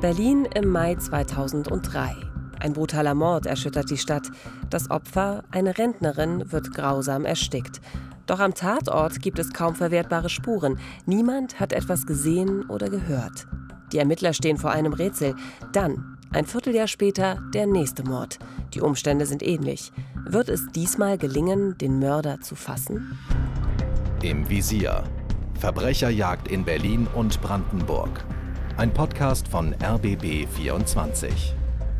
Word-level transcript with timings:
Berlin 0.00 0.46
im 0.54 0.68
Mai 0.68 0.94
2003. 0.94 2.14
Ein 2.60 2.74
brutaler 2.74 3.14
Mord 3.14 3.46
erschüttert 3.46 3.88
die 3.88 3.96
Stadt. 3.96 4.30
Das 4.68 4.90
Opfer, 4.90 5.42
eine 5.50 5.78
Rentnerin, 5.78 6.52
wird 6.52 6.74
grausam 6.74 7.24
erstickt. 7.24 7.80
Doch 8.26 8.38
am 8.38 8.52
Tatort 8.52 9.22
gibt 9.22 9.38
es 9.38 9.54
kaum 9.54 9.74
verwertbare 9.74 10.28
Spuren. 10.28 10.78
Niemand 11.06 11.58
hat 11.60 11.72
etwas 11.72 12.06
gesehen 12.06 12.68
oder 12.68 12.90
gehört. 12.90 13.46
Die 13.90 13.98
Ermittler 13.98 14.34
stehen 14.34 14.58
vor 14.58 14.70
einem 14.70 14.92
Rätsel. 14.92 15.34
Dann, 15.72 16.18
ein 16.30 16.44
Vierteljahr 16.44 16.88
später, 16.88 17.38
der 17.54 17.66
nächste 17.66 18.04
Mord. 18.04 18.38
Die 18.74 18.82
Umstände 18.82 19.24
sind 19.24 19.42
ähnlich. 19.42 19.92
Wird 20.26 20.50
es 20.50 20.66
diesmal 20.72 21.16
gelingen, 21.16 21.78
den 21.78 22.00
Mörder 22.00 22.42
zu 22.42 22.54
fassen? 22.54 23.18
Im 24.22 24.46
Visier. 24.50 25.04
Verbrecherjagd 25.58 26.48
in 26.48 26.66
Berlin 26.66 27.06
und 27.14 27.40
Brandenburg. 27.40 28.26
Ein 28.78 28.92
Podcast 28.92 29.48
von 29.48 29.74
RBB 29.82 30.46
24. 30.46 31.54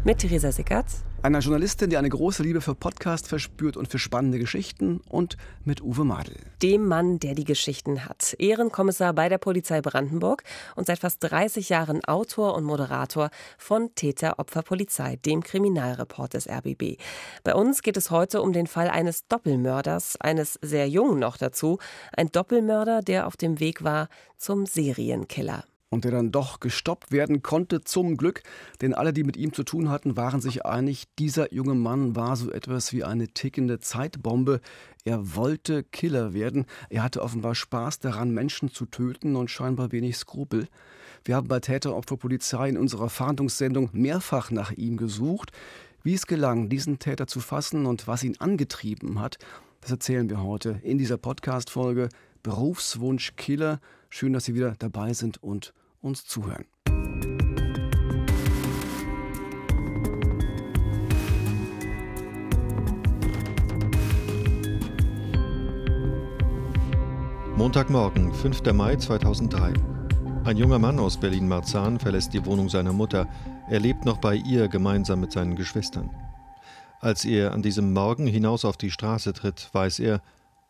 Mit 0.05 0.19
Theresa 0.19 0.53
Sickert 0.53 0.85
einer 1.23 1.41
Journalistin, 1.41 1.91
die 1.91 1.97
eine 1.97 2.09
große 2.09 2.43
Liebe 2.43 2.61
für 2.61 2.75
Podcast 2.75 3.27
verspürt 3.27 3.77
und 3.77 3.89
für 3.89 3.99
spannende 3.99 4.39
Geschichten 4.39 5.01
und 5.09 5.37
mit 5.65 5.81
Uwe 5.81 6.05
Madel. 6.05 6.37
Dem 6.63 6.87
Mann, 6.87 7.19
der 7.19 7.35
die 7.35 7.45
Geschichten 7.45 8.05
hat. 8.05 8.37
Ehrenkommissar 8.39 9.13
bei 9.13 9.29
der 9.29 9.39
Polizei 9.39 9.81
Brandenburg 9.81 10.45
und 10.77 10.87
seit 10.87 11.01
fast 11.01 11.19
30 11.23 11.69
Jahren 11.71 12.05
Autor 12.05 12.55
und 12.55 12.63
Moderator 12.63 13.31
von 13.59 13.95
Täter 13.95 14.39
Opfer 14.39 14.63
Polizei, 14.63 15.17
dem 15.17 15.43
Kriminalreport 15.43 16.35
des 16.35 16.49
RBB. 16.49 16.99
Bei 17.43 17.55
uns 17.55 17.83
geht 17.83 17.97
es 17.97 18.13
heute 18.13 18.41
um 18.41 18.53
den 18.53 18.67
Fall 18.67 18.89
eines 18.89 19.27
Doppelmörders, 19.27 20.21
eines 20.21 20.59
sehr 20.63 20.89
jungen 20.89 21.19
noch 21.19 21.39
dazu. 21.39 21.79
Ein 22.17 22.31
Doppelmörder, 22.31 23.01
der 23.01 23.27
auf 23.27 23.37
dem 23.37 23.59
Weg 23.59 23.83
war 23.83 24.09
zum 24.37 24.67
Serienkiller 24.67 25.65
und 25.91 26.05
der 26.05 26.11
dann 26.11 26.33
doch 26.33 26.61
gestoppt 26.61 27.13
werden 27.13 27.43
konnte, 27.43 27.83
zum 27.83 28.17
Glück, 28.17 28.43
denn 28.81 28.95
alle, 28.95 29.13
die 29.13 29.25
mit 29.25 29.37
ihm 29.37 29.53
zu 29.53 29.63
tun 29.63 29.89
hatten, 29.89 30.17
waren 30.17 30.41
sich 30.41 30.67
einig, 30.67 31.05
dieser 31.19 31.53
junge 31.53 31.75
Mann 31.75 32.17
war 32.17 32.37
so 32.37 32.51
etwas 32.51 32.93
wie 32.93 33.05
eine 33.05 33.29
tickende 33.29 33.79
Zeitbombe. 33.79 34.61
Er 35.05 35.37
wollte 35.37 35.85
Killer 35.85 36.35
werden, 36.35 36.67
er 36.91 37.03
hatte 37.03 37.23
offenbar 37.23 37.55
Spaß 37.55 38.01
daran, 38.01 38.31
Menschen 38.31 38.71
zu 38.71 38.87
töten 38.87 39.37
und 39.37 39.51
scheinbar 39.51 39.93
wenig 39.93 40.17
Skrupel. 40.17 40.69
Wir 41.25 41.37
haben 41.37 41.49
bei 41.49 41.61
Täteropfer 41.61 42.17
Polizei 42.17 42.69
in 42.69 42.79
unserer 42.79 43.09
Fahndungssendung 43.09 43.91
mehrfach 43.93 44.51
nach 44.51 44.73
ihm 44.73 44.97
gesucht. 44.97 45.53
Wie 46.03 46.15
es 46.15 46.27
gelang, 46.27 46.69
diesen 46.69 46.99
Täter 46.99 47.27
zu 47.27 47.41
fassen 47.41 47.87
und 47.87 48.07
was 48.07 48.23
ihn 48.23 48.37
angetrieben 48.39 49.21
hat, 49.21 49.39
das 49.81 49.91
erzählen 49.91 50.29
wir 50.31 50.43
heute 50.43 50.81
in 50.83 50.99
dieser 50.99 51.17
Podcast-Folge 51.17 52.09
Berufswunsch 52.43 53.35
Killer. 53.37 53.81
Schön, 54.11 54.33
dass 54.33 54.45
Sie 54.45 54.55
wieder 54.55 54.75
dabei 54.79 55.13
sind 55.13 55.43
und 55.43 55.73
uns 56.01 56.25
zuhören. 56.25 56.65
Montagmorgen, 67.57 68.33
5. 68.35 68.73
Mai 68.73 68.97
2003. 68.97 69.73
Ein 70.45 70.57
junger 70.57 70.79
Mann 70.79 70.99
aus 70.99 71.19
Berlin-Marzahn 71.19 71.99
verlässt 71.99 72.35
die 72.35 72.45
Wohnung 72.45 72.69
seiner 72.69 72.93
Mutter. 72.93 73.29
Er 73.69 73.81
lebt 73.81 74.05
noch 74.05 74.19
bei 74.19 74.35
ihr 74.35 74.69
gemeinsam 74.69 75.21
mit 75.21 75.33
seinen 75.33 75.57
Geschwistern. 75.57 76.11
Als 77.01 77.25
er 77.25 77.53
an 77.53 77.63
diesem 77.63 77.93
Morgen 77.93 78.27
hinaus 78.27 78.65
auf 78.65 78.77
die 78.77 78.91
Straße 78.91 79.33
tritt, 79.33 79.71
weiß 79.73 79.99
er, 80.01 80.23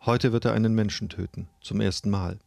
Heute 0.06 0.32
wird 0.32 0.44
er 0.44 0.52
einen 0.52 0.72
Menschen 0.72 1.08
töten, 1.08 1.48
zum 1.60 1.80
ersten 1.80 2.10
Mal. 2.10 2.38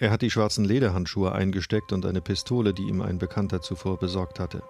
Er 0.00 0.10
hat 0.10 0.22
die 0.22 0.30
schwarzen 0.30 0.64
Lederhandschuhe 0.64 1.32
eingesteckt 1.32 1.92
und 1.92 2.06
eine 2.06 2.22
Pistole, 2.22 2.72
die 2.72 2.84
ihm 2.84 3.02
ein 3.02 3.18
Bekannter 3.18 3.60
zuvor 3.60 3.98
besorgt 3.98 4.40
hatte. 4.40 4.62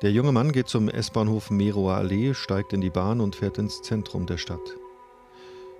Der 0.00 0.10
junge 0.10 0.32
Mann 0.32 0.50
geht 0.50 0.68
zum 0.68 0.88
S-Bahnhof 0.88 1.50
Meroer 1.50 1.96
Allee, 1.96 2.32
steigt 2.32 2.72
in 2.72 2.80
die 2.80 2.88
Bahn 2.88 3.20
und 3.20 3.36
fährt 3.36 3.58
ins 3.58 3.82
Zentrum 3.82 4.24
der 4.24 4.38
Stadt. 4.38 4.76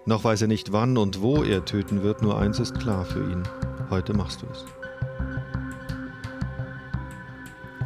Noch 0.05 0.25
weiß 0.25 0.43
er 0.43 0.49
nicht, 0.49 0.72
wann 0.72 0.99
und 0.99 1.22
wo 1.22 1.43
er 1.43 1.65
töten 1.65 2.03
wird, 2.03 2.21
nur 2.21 2.39
eins 2.39 2.59
ist 2.59 2.78
klar 2.78 3.06
für 3.06 3.21
ihn. 3.21 3.44
Heute 3.89 4.12
machst 4.12 4.43
du 4.43 4.47
es. 4.53 4.66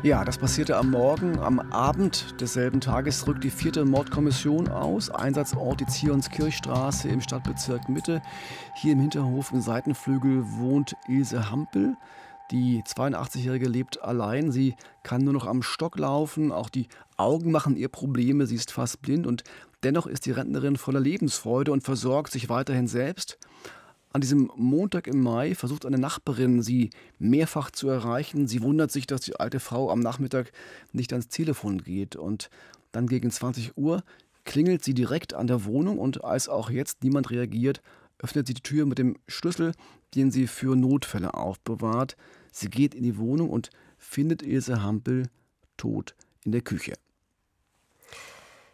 Ja, 0.02 0.24
das 0.24 0.36
passierte 0.36 0.76
am 0.76 0.90
Morgen. 0.90 1.38
Am 1.38 1.60
Abend 1.70 2.34
desselben 2.40 2.80
Tages 2.80 3.24
rückt 3.28 3.44
die 3.44 3.50
vierte 3.50 3.84
Mordkommission 3.84 4.66
aus. 4.66 5.10
Einsatzort 5.10 5.78
die 5.78 5.86
Zionskirchstraße 5.86 7.08
im 7.08 7.20
Stadtbezirk 7.20 7.88
Mitte. 7.88 8.20
Hier 8.74 8.94
im 8.94 9.00
Hinterhof 9.00 9.52
im 9.52 9.60
Seitenflügel 9.60 10.42
wohnt 10.58 10.96
Ilse 11.06 11.52
Hampel. 11.52 11.94
Die 12.50 12.82
82-Jährige 12.82 13.68
lebt 13.68 14.02
allein. 14.02 14.50
Sie 14.50 14.74
kann 15.04 15.22
nur 15.22 15.34
noch 15.34 15.46
am 15.46 15.62
Stock 15.62 15.96
laufen. 15.96 16.50
Auch 16.50 16.68
die 16.68 16.88
Augen 17.16 17.52
machen 17.52 17.76
ihr 17.76 17.88
Probleme. 17.88 18.46
Sie 18.46 18.56
ist 18.56 18.72
fast 18.72 19.02
blind 19.02 19.24
und 19.24 19.44
dennoch 19.84 20.08
ist 20.08 20.26
die 20.26 20.32
Rentnerin 20.32 20.74
voller 20.74 20.98
Lebensfreude 20.98 21.70
und 21.70 21.84
versorgt 21.84 22.32
sich 22.32 22.48
weiterhin 22.48 22.88
selbst. 22.88 23.38
An 24.12 24.20
diesem 24.20 24.50
Montag 24.56 25.06
im 25.06 25.22
Mai 25.22 25.54
versucht 25.54 25.86
eine 25.86 25.98
Nachbarin, 25.98 26.62
sie 26.62 26.90
mehrfach 27.18 27.70
zu 27.70 27.88
erreichen. 27.88 28.46
Sie 28.46 28.62
wundert 28.62 28.90
sich, 28.90 29.06
dass 29.06 29.22
die 29.22 29.36
alte 29.36 29.58
Frau 29.58 29.90
am 29.90 30.00
Nachmittag 30.00 30.52
nicht 30.92 31.12
ans 31.12 31.28
Telefon 31.28 31.82
geht. 31.82 32.16
Und 32.16 32.50
dann 32.92 33.06
gegen 33.06 33.30
20 33.30 33.78
Uhr 33.78 34.02
klingelt 34.44 34.84
sie 34.84 34.92
direkt 34.92 35.32
an 35.32 35.46
der 35.46 35.64
Wohnung 35.64 35.98
und 35.98 36.24
als 36.24 36.48
auch 36.48 36.68
jetzt 36.68 37.02
niemand 37.02 37.30
reagiert, 37.30 37.80
öffnet 38.18 38.46
sie 38.46 38.54
die 38.54 38.62
Tür 38.62 38.86
mit 38.86 38.98
dem 38.98 39.16
Schlüssel, 39.28 39.72
den 40.14 40.30
sie 40.30 40.46
für 40.46 40.76
Notfälle 40.76 41.32
aufbewahrt. 41.32 42.16
Sie 42.52 42.68
geht 42.68 42.94
in 42.94 43.04
die 43.04 43.16
Wohnung 43.16 43.48
und 43.48 43.70
findet 43.96 44.42
Ilse 44.42 44.82
Hampel 44.82 45.28
tot 45.76 46.14
in 46.44 46.52
der 46.52 46.60
Küche. 46.60 46.92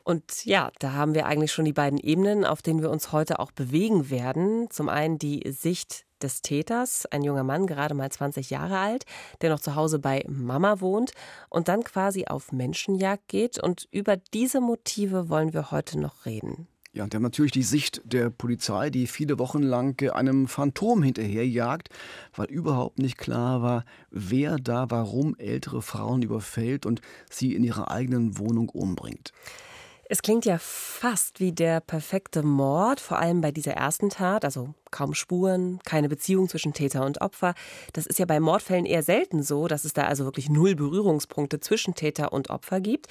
Und 0.09 0.47
ja, 0.47 0.71
da 0.79 0.95
haben 0.95 1.13
wir 1.13 1.27
eigentlich 1.27 1.53
schon 1.53 1.67
die 1.67 1.75
beiden 1.75 1.99
Ebenen, 1.99 2.47
auf 2.47 2.63
denen 2.63 2.81
wir 2.81 2.89
uns 2.89 3.13
heute 3.13 3.41
auch 3.41 3.53
bewegen 3.53 4.09
werden. 4.09 4.71
Zum 4.71 4.89
einen 4.89 5.19
die 5.19 5.43
Sicht 5.51 6.07
des 6.23 6.41
Täters, 6.41 7.05
ein 7.05 7.23
junger 7.23 7.45
Mann, 7.45 7.67
gerade 7.67 7.93
mal 7.93 8.11
20 8.11 8.49
Jahre 8.49 8.79
alt, 8.79 9.05
der 9.43 9.51
noch 9.51 9.61
zu 9.61 9.75
Hause 9.75 9.99
bei 9.99 10.25
Mama 10.27 10.81
wohnt 10.81 11.13
und 11.51 11.69
dann 11.69 11.85
quasi 11.85 12.25
auf 12.25 12.53
Menschenjagd 12.53 13.29
geht. 13.29 13.63
Und 13.63 13.87
über 13.91 14.17
diese 14.17 14.63
Motive 14.63 15.29
wollen 15.29 15.53
wir 15.53 15.73
heute 15.73 16.01
noch 16.01 16.25
reden. 16.25 16.69
Ja, 16.95 17.05
und 17.05 17.13
wir 17.13 17.17
haben 17.17 17.25
natürlich 17.25 17.53
die 17.53 17.63
Sicht 17.63 18.01
der 18.07 18.31
Polizei, 18.31 18.89
die 18.89 19.09
viele 19.09 19.39
Wochen 19.39 19.63
lang 19.63 20.03
einem 20.11 20.49
Phantom 20.49 21.03
hinterherjagt, 21.03 21.91
weil 22.35 22.47
überhaupt 22.47 22.99
nicht 22.99 23.19
klar 23.19 23.61
war, 23.61 23.85
wer 24.11 24.57
da 24.57 24.91
warum 24.91 25.37
ältere 25.37 25.83
Frauen 25.83 26.23
überfällt 26.23 26.87
und 26.87 27.03
sie 27.29 27.55
in 27.55 27.63
ihrer 27.63 27.91
eigenen 27.91 28.39
Wohnung 28.39 28.71
umbringt. 28.71 29.35
Es 30.11 30.23
klingt 30.23 30.47
ja 30.47 30.57
fast 30.59 31.39
wie 31.39 31.53
der 31.53 31.81
perfekte 31.81 32.43
Mord, 32.43 32.99
vor 32.99 33.19
allem 33.19 33.43
bei 33.43 33.53
dieser 33.53 33.75
ersten 33.75 34.09
Tat, 34.09 34.43
also 34.43 34.73
kaum 34.91 35.15
Spuren, 35.15 35.81
keine 35.84 36.09
Beziehung 36.09 36.49
zwischen 36.49 36.72
Täter 36.72 37.04
und 37.04 37.21
Opfer. 37.21 37.54
Das 37.93 38.06
ist 38.06 38.19
ja 38.19 38.26
bei 38.26 38.41
Mordfällen 38.41 38.87
eher 38.87 39.03
selten 39.03 39.43
so, 39.43 39.69
dass 39.69 39.84
es 39.84 39.93
da 39.93 40.04
also 40.04 40.25
wirklich 40.25 40.49
null 40.49 40.75
Berührungspunkte 40.75 41.60
zwischen 41.60 41.94
Täter 41.94 42.32
und 42.32 42.50
Opfer 42.50 42.81
gibt. 42.81 43.06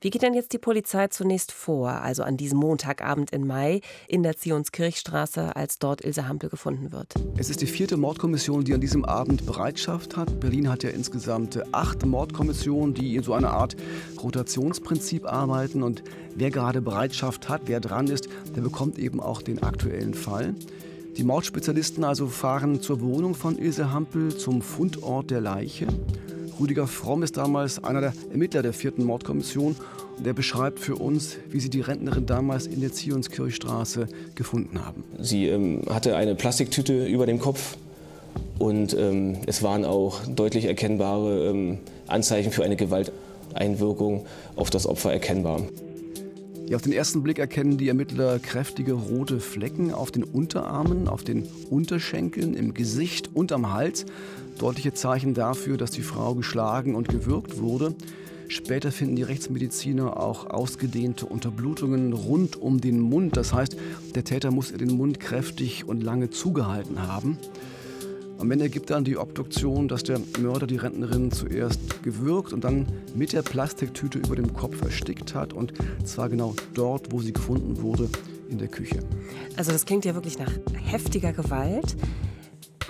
Wie 0.00 0.10
geht 0.10 0.22
denn 0.22 0.34
jetzt 0.34 0.52
die 0.52 0.58
Polizei 0.58 1.08
zunächst 1.08 1.52
vor, 1.52 1.90
also 1.90 2.22
an 2.22 2.36
diesem 2.36 2.58
Montagabend 2.58 3.30
in 3.30 3.46
Mai 3.46 3.80
in 4.08 4.22
der 4.22 4.36
Zionskirchstraße, 4.36 5.56
als 5.56 5.78
dort 5.78 6.04
Ilse 6.04 6.28
Hampel 6.28 6.48
gefunden 6.48 6.92
wird? 6.92 7.14
Es 7.36 7.50
ist 7.50 7.60
die 7.60 7.66
vierte 7.66 7.96
Mordkommission, 7.96 8.64
die 8.64 8.74
an 8.74 8.80
diesem 8.80 9.04
Abend 9.04 9.46
Bereitschaft 9.46 10.16
hat. 10.16 10.40
Berlin 10.40 10.68
hat 10.68 10.82
ja 10.82 10.90
insgesamt 10.90 11.62
acht 11.72 12.04
Mordkommissionen, 12.04 12.94
die 12.94 13.16
in 13.16 13.22
so 13.22 13.34
einer 13.34 13.50
Art 13.50 13.76
Rotationsprinzip 14.22 15.26
arbeiten 15.26 15.82
und 15.82 16.02
wer 16.34 16.50
gerade 16.50 16.80
Bereitschaft 16.80 17.48
hat, 17.48 17.62
wer 17.66 17.80
dran 17.80 18.06
ist, 18.08 18.28
der 18.54 18.62
bekommt 18.62 18.98
eben 18.98 19.20
auch 19.20 19.42
den 19.42 19.62
aktuellen 19.62 20.14
Fall. 20.14 20.54
Die 21.16 21.24
Mordspezialisten 21.24 22.04
also 22.04 22.26
fahren 22.26 22.80
zur 22.80 23.02
Wohnung 23.02 23.34
von 23.34 23.58
Ilse 23.58 23.92
Hampel 23.92 24.34
zum 24.34 24.62
Fundort 24.62 25.30
der 25.30 25.42
Leiche. 25.42 25.86
Rüdiger 26.58 26.86
Fromm 26.86 27.22
ist 27.22 27.36
damals 27.36 27.84
einer 27.84 28.00
der 28.00 28.14
Ermittler 28.30 28.62
der 28.62 28.72
vierten 28.72 29.04
Mordkommission 29.04 29.76
und 30.16 30.26
er 30.26 30.32
beschreibt 30.32 30.80
für 30.80 30.96
uns, 30.96 31.36
wie 31.50 31.60
sie 31.60 31.68
die 31.68 31.82
Rentnerin 31.82 32.24
damals 32.24 32.66
in 32.66 32.80
der 32.80 32.92
Zionskirchstraße 32.92 34.08
gefunden 34.34 34.82
haben. 34.82 35.04
Sie 35.18 35.48
ähm, 35.48 35.82
hatte 35.90 36.16
eine 36.16 36.34
Plastiktüte 36.34 37.06
über 37.06 37.26
dem 37.26 37.38
Kopf 37.38 37.76
und 38.58 38.94
ähm, 38.94 39.36
es 39.46 39.62
waren 39.62 39.84
auch 39.84 40.20
deutlich 40.26 40.64
erkennbare 40.64 41.50
ähm, 41.50 41.78
Anzeichen 42.06 42.52
für 42.52 42.64
eine 42.64 42.76
Gewalteinwirkung 42.76 44.24
auf 44.56 44.70
das 44.70 44.86
Opfer 44.86 45.12
erkennbar. 45.12 45.60
Ja, 46.72 46.76
auf 46.76 46.82
den 46.82 46.94
ersten 46.94 47.22
Blick 47.22 47.38
erkennen 47.38 47.76
die 47.76 47.88
Ermittler 47.88 48.38
kräftige 48.38 48.94
rote 48.94 49.40
Flecken 49.40 49.92
auf 49.92 50.10
den 50.10 50.24
Unterarmen, 50.24 51.06
auf 51.06 51.22
den 51.22 51.46
Unterschenkeln, 51.68 52.54
im 52.54 52.72
Gesicht 52.72 53.28
und 53.34 53.52
am 53.52 53.74
Hals. 53.74 54.06
Deutliche 54.58 54.94
Zeichen 54.94 55.34
dafür, 55.34 55.76
dass 55.76 55.90
die 55.90 56.00
Frau 56.00 56.34
geschlagen 56.34 56.94
und 56.94 57.08
gewürgt 57.08 57.60
wurde. 57.60 57.94
Später 58.48 58.90
finden 58.90 59.16
die 59.16 59.22
Rechtsmediziner 59.22 60.16
auch 60.18 60.48
ausgedehnte 60.48 61.26
Unterblutungen 61.26 62.14
rund 62.14 62.56
um 62.56 62.80
den 62.80 63.00
Mund. 63.00 63.36
Das 63.36 63.52
heißt, 63.52 63.76
der 64.14 64.24
Täter 64.24 64.50
muss 64.50 64.72
den 64.72 64.96
Mund 64.96 65.20
kräftig 65.20 65.86
und 65.86 66.02
lange 66.02 66.30
zugehalten 66.30 67.06
haben. 67.06 67.36
Am 68.42 68.50
Ende 68.50 68.68
gibt 68.68 68.90
dann 68.90 69.04
die 69.04 69.16
Obduktion, 69.16 69.86
dass 69.86 70.02
der 70.02 70.20
Mörder 70.40 70.66
die 70.66 70.74
Rentnerin 70.74 71.30
zuerst 71.30 72.02
gewürgt 72.02 72.52
und 72.52 72.64
dann 72.64 72.88
mit 73.14 73.32
der 73.32 73.42
Plastiktüte 73.42 74.18
über 74.18 74.34
dem 74.34 74.52
Kopf 74.52 74.82
erstickt 74.82 75.32
hat. 75.32 75.52
Und 75.52 75.72
zwar 76.04 76.28
genau 76.28 76.56
dort, 76.74 77.12
wo 77.12 77.20
sie 77.20 77.32
gefunden 77.32 77.80
wurde, 77.82 78.08
in 78.48 78.58
der 78.58 78.66
Küche. 78.66 78.98
Also 79.56 79.70
das 79.70 79.86
klingt 79.86 80.04
ja 80.04 80.16
wirklich 80.16 80.40
nach 80.40 80.50
heftiger 80.74 81.32
Gewalt. 81.32 81.96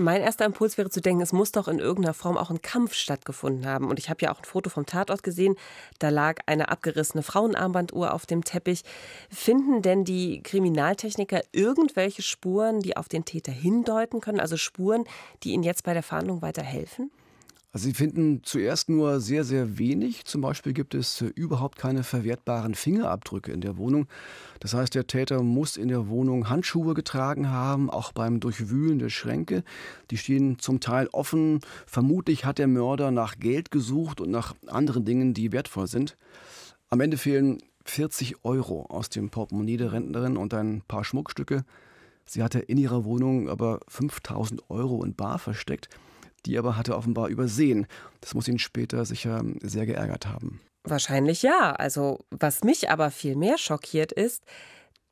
Mein 0.02 0.20
erster 0.20 0.44
Impuls 0.44 0.78
wäre 0.78 0.90
zu 0.90 1.00
denken, 1.00 1.22
es 1.22 1.32
muss 1.32 1.52
doch 1.52 1.69
in 1.69 1.78
irgendeiner 1.78 2.12
Form 2.12 2.37
auch 2.37 2.50
ein 2.50 2.60
Kampf 2.60 2.94
stattgefunden 2.94 3.66
haben. 3.66 3.88
Und 3.88 4.00
ich 4.00 4.10
habe 4.10 4.20
ja 4.22 4.32
auch 4.32 4.38
ein 4.38 4.44
Foto 4.44 4.69
vom 4.69 4.84
Tatort 4.84 5.22
gesehen. 5.22 5.54
Da 6.00 6.08
lag 6.08 6.40
eine 6.46 6.70
abgerissene 6.70 7.22
Frauenarmbanduhr 7.22 8.12
auf 8.12 8.26
dem 8.26 8.43
Teppich. 8.43 8.82
Finden 9.31 9.81
denn 9.81 10.04
die 10.04 10.43
Kriminaltechniker 10.43 11.43
irgendwelche 11.52 12.22
Spuren, 12.22 12.81
die 12.81 12.96
auf 12.96 13.08
den 13.08 13.25
Täter 13.25 13.52
hindeuten 13.52 14.20
können? 14.20 14.40
Also 14.40 14.56
Spuren, 14.56 15.04
die 15.44 15.52
ihnen 15.52 15.62
jetzt 15.62 15.84
bei 15.84 15.94
der 15.94 16.02
Fahndung 16.02 16.43
weiterhelfen? 16.43 17.12
Also 17.74 17.88
Sie 17.88 17.94
finden 17.94 18.42
zuerst 18.44 18.90
nur 18.90 19.19
sehr, 19.20 19.44
sehr 19.44 19.78
wenig. 19.78 20.26
Zum 20.26 20.42
Beispiel 20.42 20.74
gibt 20.74 20.94
es 20.94 21.22
äh, 21.22 21.28
überhaupt 21.34 21.78
keine 21.78 22.02
verwertbaren 22.02 22.74
Fingerabdrücke 22.74 23.50
in 23.50 23.62
der 23.62 23.78
Wohnung. 23.78 24.08
Das 24.60 24.74
heißt, 24.74 24.94
der 24.94 25.06
Täter 25.06 25.42
muss 25.42 25.78
in 25.78 25.88
der 25.88 26.08
Wohnung 26.08 26.50
Handschuhe 26.50 26.92
getragen 26.92 27.48
haben, 27.48 27.88
auch 27.88 28.12
beim 28.12 28.40
Durchwühlen 28.40 28.98
der 28.98 29.08
Schränke. 29.08 29.64
Die 30.10 30.19
stehen 30.19 30.58
zum 30.58 30.80
Teil 30.80 31.08
offen. 31.12 31.60
Vermutlich 31.86 32.44
hat 32.44 32.58
der 32.58 32.69
Mörder 32.69 33.10
nach 33.10 33.38
Geld 33.38 33.70
gesucht 33.70 34.20
und 34.20 34.30
nach 34.30 34.54
anderen 34.66 35.06
Dingen, 35.06 35.32
die 35.32 35.50
wertvoll 35.50 35.86
sind. 35.86 36.19
Am 36.90 37.00
Ende 37.00 37.16
fehlen 37.16 37.56
40 37.86 38.44
Euro 38.44 38.84
aus 38.90 39.08
dem 39.08 39.30
Portemonnaie 39.30 39.78
der 39.78 39.92
Rentnerin 39.92 40.36
und 40.36 40.52
ein 40.52 40.82
paar 40.86 41.04
Schmuckstücke. 41.04 41.64
Sie 42.26 42.42
hatte 42.42 42.58
in 42.58 42.76
ihrer 42.76 43.06
Wohnung 43.06 43.48
aber 43.48 43.80
5000 43.88 44.69
Euro 44.69 45.02
in 45.04 45.14
Bar 45.14 45.38
versteckt. 45.38 45.88
Die 46.46 46.58
aber 46.58 46.76
hat 46.76 46.88
er 46.88 46.96
offenbar 46.96 47.28
übersehen. 47.28 47.86
Das 48.20 48.34
muss 48.34 48.48
ihn 48.48 48.58
später 48.58 49.04
sicher 49.04 49.42
sehr 49.60 49.86
geärgert 49.86 50.26
haben. 50.26 50.60
Wahrscheinlich 50.84 51.42
ja. 51.42 51.72
Also, 51.72 52.24
was 52.30 52.64
mich 52.64 52.90
aber 52.90 53.10
viel 53.10 53.36
mehr 53.36 53.58
schockiert 53.58 54.12
ist, 54.12 54.42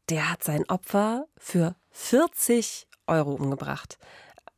der 0.08 0.30
hat 0.30 0.42
sein 0.42 0.68
Opfer 0.68 1.26
für 1.36 1.76
40 1.90 2.88
Euro 3.06 3.32
umgebracht. 3.32 3.98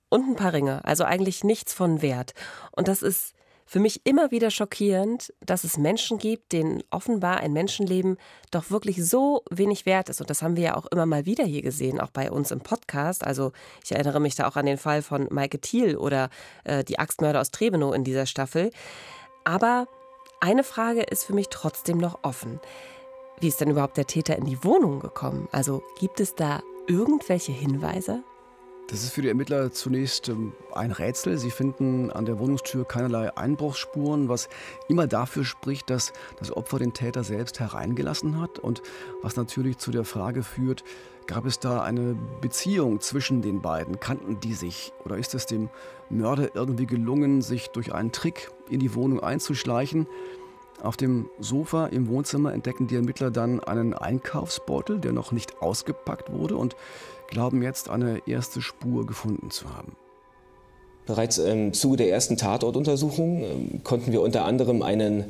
Und 0.09 0.29
ein 0.29 0.37
paar 0.37 0.53
Ringe, 0.53 0.85
also 0.85 1.05
eigentlich 1.05 1.45
nichts 1.45 1.73
von 1.73 2.03
Wert. 2.03 2.35
Und 2.71 2.89
das 2.89 3.03
ist 3.03 3.35
für 3.73 3.81
mich 3.81 4.03
immer 4.05 4.31
wieder 4.31 4.51
schockierend, 4.51 5.33
dass 5.41 5.65
es 5.65 5.79
Menschen 5.79 6.19
gibt, 6.19 6.53
denen 6.53 6.83
offenbar 6.91 7.39
ein 7.39 7.55
Menschenleben 7.55 8.19
doch 8.51 8.71
wirklich 8.71 9.03
so 9.03 9.45
wenig 9.49 9.87
wert 9.87 10.11
ist. 10.11 10.21
Und 10.21 10.29
das 10.29 10.43
haben 10.43 10.57
wir 10.57 10.63
ja 10.63 10.77
auch 10.77 10.85
immer 10.85 11.07
mal 11.07 11.25
wieder 11.25 11.45
hier 11.45 11.63
gesehen, 11.63 11.99
auch 11.99 12.11
bei 12.11 12.31
uns 12.31 12.51
im 12.51 12.61
Podcast. 12.61 13.25
Also 13.25 13.53
ich 13.83 13.93
erinnere 13.93 14.21
mich 14.21 14.35
da 14.35 14.47
auch 14.47 14.57
an 14.57 14.67
den 14.67 14.77
Fall 14.77 15.01
von 15.01 15.27
Maike 15.31 15.59
Thiel 15.59 15.97
oder 15.97 16.29
äh, 16.65 16.85
die 16.85 16.99
Axtmörder 16.99 17.41
aus 17.41 17.51
Trebenow 17.51 17.95
in 17.95 18.05
dieser 18.05 18.27
Staffel. 18.27 18.73
Aber 19.45 19.89
eine 20.43 20.65
Frage 20.65 21.05
ist 21.05 21.25
für 21.25 21.33
mich 21.33 21.49
trotzdem 21.49 21.97
noch 21.97 22.19
offen. 22.25 22.61
Wie 23.41 23.49
ist 23.49 23.63
denn 23.63 23.71
überhaupt 23.71 23.97
der 23.97 24.07
Täter 24.07 24.37
in 24.37 24.45
die 24.45 24.63
Wohnung 24.63 25.01
gekommen? 25.01 25.49
Also 25.51 25.83
gibt 25.99 26.21
es 26.21 26.35
da 26.35 26.61
irgendwelche 26.89 27.53
Hinweise? 27.53 28.23
Das 28.93 29.05
ist 29.05 29.15
für 29.15 29.23
die 29.23 29.29
Ermittler 29.29 29.73
zunächst 29.73 30.29
ähm, 30.29 30.53
ein 30.75 30.93
Rätsel. 30.93 31.39
Sie 31.39 31.51
finden 31.51 32.11
an 32.11 32.27
der 32.27 32.39
Wohnungstür 32.39 32.85
keinerlei 32.85 33.35
Einbruchsspuren, 33.35 34.29
was 34.29 34.51
immer 34.87 35.07
dafür 35.07 35.47
spricht, 35.47 35.89
dass 35.89 36.13
das 36.39 36.55
Opfer 36.55 36.79
den 36.79 36.93
Täter 36.93 37.25
selbst 37.25 37.59
hereingelassen 37.59 38.39
hat 38.39 38.59
und 38.59 38.83
was 39.23 39.37
natürlich 39.37 39.79
zu 39.79 39.93
der 39.93 40.05
Frage 40.05 40.43
führt, 40.43 40.85
gab 41.27 41.47
es 41.47 41.59
da 41.59 41.83
eine 41.83 42.15
Beziehung 42.43 43.01
zwischen 43.01 43.41
den 43.41 43.63
beiden? 43.63 43.99
Kannten 43.99 44.41
die 44.41 44.53
sich? 44.53 44.93
Oder 45.07 45.17
ist 45.17 45.35
es 45.35 45.47
dem 45.47 45.71
Mörder 46.11 46.55
irgendwie 46.55 46.87
gelungen, 46.87 47.41
sich 47.41 47.69
durch 47.69 47.95
einen 47.95 48.13
Trick 48.13 48.51
in 48.69 48.79
die 48.79 48.95
Wohnung 48.95 49.21
einzuschleichen? 49.21 50.07
Auf 50.83 50.99
dem 50.99 51.31
Sofa 51.39 51.87
im 51.87 52.09
Wohnzimmer 52.09 52.53
entdecken 52.53 52.89
die 52.89 52.97
Ermittler 52.97 53.31
dann 53.31 53.61
einen 53.61 53.95
Einkaufsbeutel, 53.95 54.99
der 54.99 55.13
noch 55.13 55.33
nicht 55.33 55.63
ausgepackt 55.63 56.31
wurde 56.31 56.57
und 56.57 56.77
glauben 57.33 57.63
jetzt 57.63 57.89
eine 57.89 58.21
erste 58.27 58.61
Spur 58.61 59.07
gefunden 59.07 59.51
zu 59.51 59.75
haben. 59.75 59.97
Bereits 61.07 61.39
im 61.39 61.73
Zuge 61.73 61.97
der 61.97 62.11
ersten 62.11 62.37
Tatortuntersuchung 62.37 63.43
ähm, 63.43 63.81
konnten 63.83 64.13
wir 64.13 64.21
unter 64.21 64.45
anderem 64.45 64.83
einen 64.83 65.25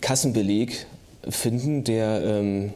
Kassenbeleg 0.00 0.86
finden, 1.28 1.84
der, 1.84 2.22
ähm, 2.24 2.72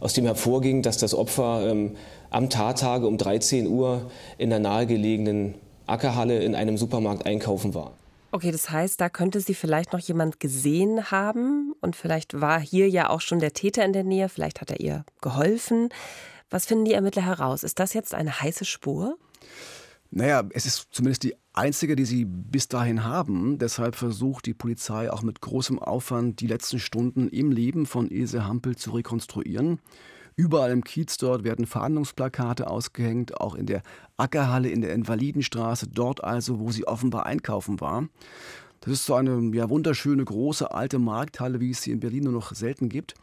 aus 0.00 0.14
dem 0.14 0.24
hervorging, 0.24 0.82
dass 0.82 0.98
das 0.98 1.14
Opfer 1.14 1.68
ähm, 1.70 1.96
am 2.30 2.48
Tattage 2.48 3.06
um 3.06 3.18
13 3.18 3.68
Uhr 3.68 4.10
in 4.38 4.50
der 4.50 4.58
nahegelegenen 4.58 5.54
Ackerhalle 5.86 6.42
in 6.42 6.54
einem 6.54 6.78
Supermarkt 6.78 7.26
einkaufen 7.26 7.74
war. 7.74 7.92
Okay, 8.32 8.50
das 8.50 8.70
heißt, 8.70 9.00
da 9.00 9.08
könnte 9.08 9.40
sie 9.40 9.54
vielleicht 9.54 9.92
noch 9.92 10.00
jemand 10.00 10.40
gesehen 10.40 11.10
haben 11.10 11.74
und 11.80 11.96
vielleicht 11.96 12.40
war 12.40 12.60
hier 12.60 12.88
ja 12.88 13.10
auch 13.10 13.20
schon 13.20 13.40
der 13.40 13.52
Täter 13.52 13.84
in 13.84 13.92
der 13.92 14.04
Nähe, 14.04 14.28
vielleicht 14.28 14.60
hat 14.60 14.70
er 14.70 14.80
ihr 14.80 15.04
geholfen. 15.20 15.90
Was 16.50 16.66
finden 16.66 16.84
die 16.84 16.94
Ermittler 16.94 17.24
heraus? 17.24 17.62
Ist 17.62 17.78
das 17.78 17.94
jetzt 17.94 18.14
eine 18.14 18.40
heiße 18.40 18.64
Spur? 18.64 19.16
Naja, 20.10 20.42
es 20.52 20.66
ist 20.66 20.88
zumindest 20.90 21.22
die 21.22 21.36
einzige, 21.52 21.94
die 21.94 22.04
sie 22.04 22.24
bis 22.24 22.66
dahin 22.66 23.04
haben. 23.04 23.58
Deshalb 23.58 23.94
versucht 23.94 24.46
die 24.46 24.54
Polizei 24.54 25.10
auch 25.10 25.22
mit 25.22 25.40
großem 25.40 25.78
Aufwand 25.78 26.40
die 26.40 26.48
letzten 26.48 26.80
Stunden 26.80 27.28
im 27.28 27.52
Leben 27.52 27.86
von 27.86 28.10
Ilse 28.10 28.44
Hampel 28.44 28.74
zu 28.76 28.90
rekonstruieren. 28.90 29.80
Überall 30.34 30.72
im 30.72 30.82
Kiez 30.82 31.16
dort 31.18 31.44
werden 31.44 31.66
Verhandlungsplakate 31.66 32.66
ausgehängt, 32.66 33.40
auch 33.40 33.54
in 33.54 33.66
der 33.66 33.82
Ackerhalle 34.16 34.70
in 34.70 34.80
der 34.80 34.94
Invalidenstraße, 34.94 35.86
dort 35.88 36.24
also, 36.24 36.58
wo 36.58 36.72
sie 36.72 36.86
offenbar 36.86 37.26
einkaufen 37.26 37.80
war. 37.80 38.08
Das 38.80 38.94
ist 38.94 39.06
so 39.06 39.14
eine 39.14 39.54
ja, 39.54 39.68
wunderschöne 39.68 40.24
große 40.24 40.72
alte 40.72 40.98
Markthalle, 40.98 41.60
wie 41.60 41.70
es 41.70 41.82
sie 41.82 41.92
in 41.92 42.00
Berlin 42.00 42.24
nur 42.24 42.32
noch 42.32 42.52
selten 42.54 42.88
gibt. 42.88 43.14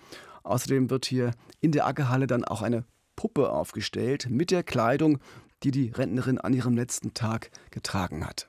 Außerdem 0.43 0.89
wird 0.89 1.05
hier 1.05 1.31
in 1.59 1.71
der 1.71 1.87
Ackerhalle 1.87 2.27
dann 2.27 2.45
auch 2.45 2.61
eine 2.61 2.85
Puppe 3.17 3.51
aufgestellt 3.51 4.27
mit 4.29 4.51
der 4.51 4.63
Kleidung, 4.63 5.19
die 5.63 5.71
die 5.71 5.89
Rentnerin 5.89 6.37
an 6.37 6.53
ihrem 6.53 6.77
letzten 6.77 7.13
Tag 7.13 7.51
getragen 7.71 8.25
hat. 8.25 8.47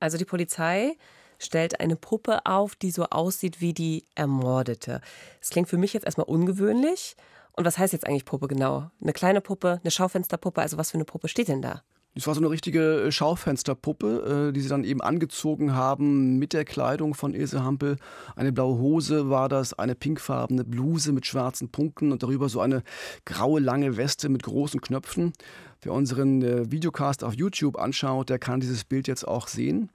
Also 0.00 0.16
die 0.16 0.24
Polizei 0.24 0.96
stellt 1.38 1.80
eine 1.80 1.96
Puppe 1.96 2.46
auf, 2.46 2.76
die 2.76 2.90
so 2.90 3.04
aussieht 3.04 3.60
wie 3.60 3.74
die 3.74 4.06
Ermordete. 4.14 5.02
Das 5.40 5.50
klingt 5.50 5.68
für 5.68 5.76
mich 5.76 5.92
jetzt 5.92 6.06
erstmal 6.06 6.26
ungewöhnlich. 6.26 7.16
Und 7.52 7.64
was 7.64 7.76
heißt 7.78 7.92
jetzt 7.92 8.06
eigentlich 8.06 8.24
Puppe 8.24 8.48
genau? 8.48 8.90
Eine 9.02 9.12
kleine 9.12 9.40
Puppe, 9.40 9.80
eine 9.82 9.90
Schaufensterpuppe, 9.90 10.62
also 10.62 10.78
was 10.78 10.92
für 10.92 10.98
eine 10.98 11.04
Puppe 11.04 11.28
steht 11.28 11.48
denn 11.48 11.62
da? 11.62 11.82
Es 12.18 12.26
war 12.26 12.34
so 12.34 12.40
eine 12.40 12.48
richtige 12.48 13.02
äh, 13.02 13.12
Schaufensterpuppe, 13.12 14.48
äh, 14.48 14.52
die 14.54 14.62
sie 14.62 14.70
dann 14.70 14.84
eben 14.84 15.02
angezogen 15.02 15.74
haben 15.74 16.38
mit 16.38 16.54
der 16.54 16.64
Kleidung 16.64 17.12
von 17.12 17.34
Ilse 17.34 17.62
Hampel. 17.62 17.98
Eine 18.36 18.52
blaue 18.52 18.78
Hose 18.78 19.28
war 19.28 19.50
das, 19.50 19.74
eine 19.74 19.94
pinkfarbene 19.94 20.64
Bluse 20.64 21.12
mit 21.12 21.26
schwarzen 21.26 21.68
Punkten 21.68 22.12
und 22.12 22.22
darüber 22.22 22.48
so 22.48 22.60
eine 22.60 22.82
graue 23.26 23.60
lange 23.60 23.98
Weste 23.98 24.30
mit 24.30 24.44
großen 24.44 24.80
Knöpfen. 24.80 25.34
Wer 25.82 25.92
unseren 25.92 26.40
äh, 26.40 26.70
Videocast 26.70 27.22
auf 27.22 27.34
YouTube 27.34 27.78
anschaut, 27.78 28.30
der 28.30 28.38
kann 28.38 28.60
dieses 28.60 28.84
Bild 28.84 29.08
jetzt 29.08 29.28
auch 29.28 29.46
sehen. 29.46 29.90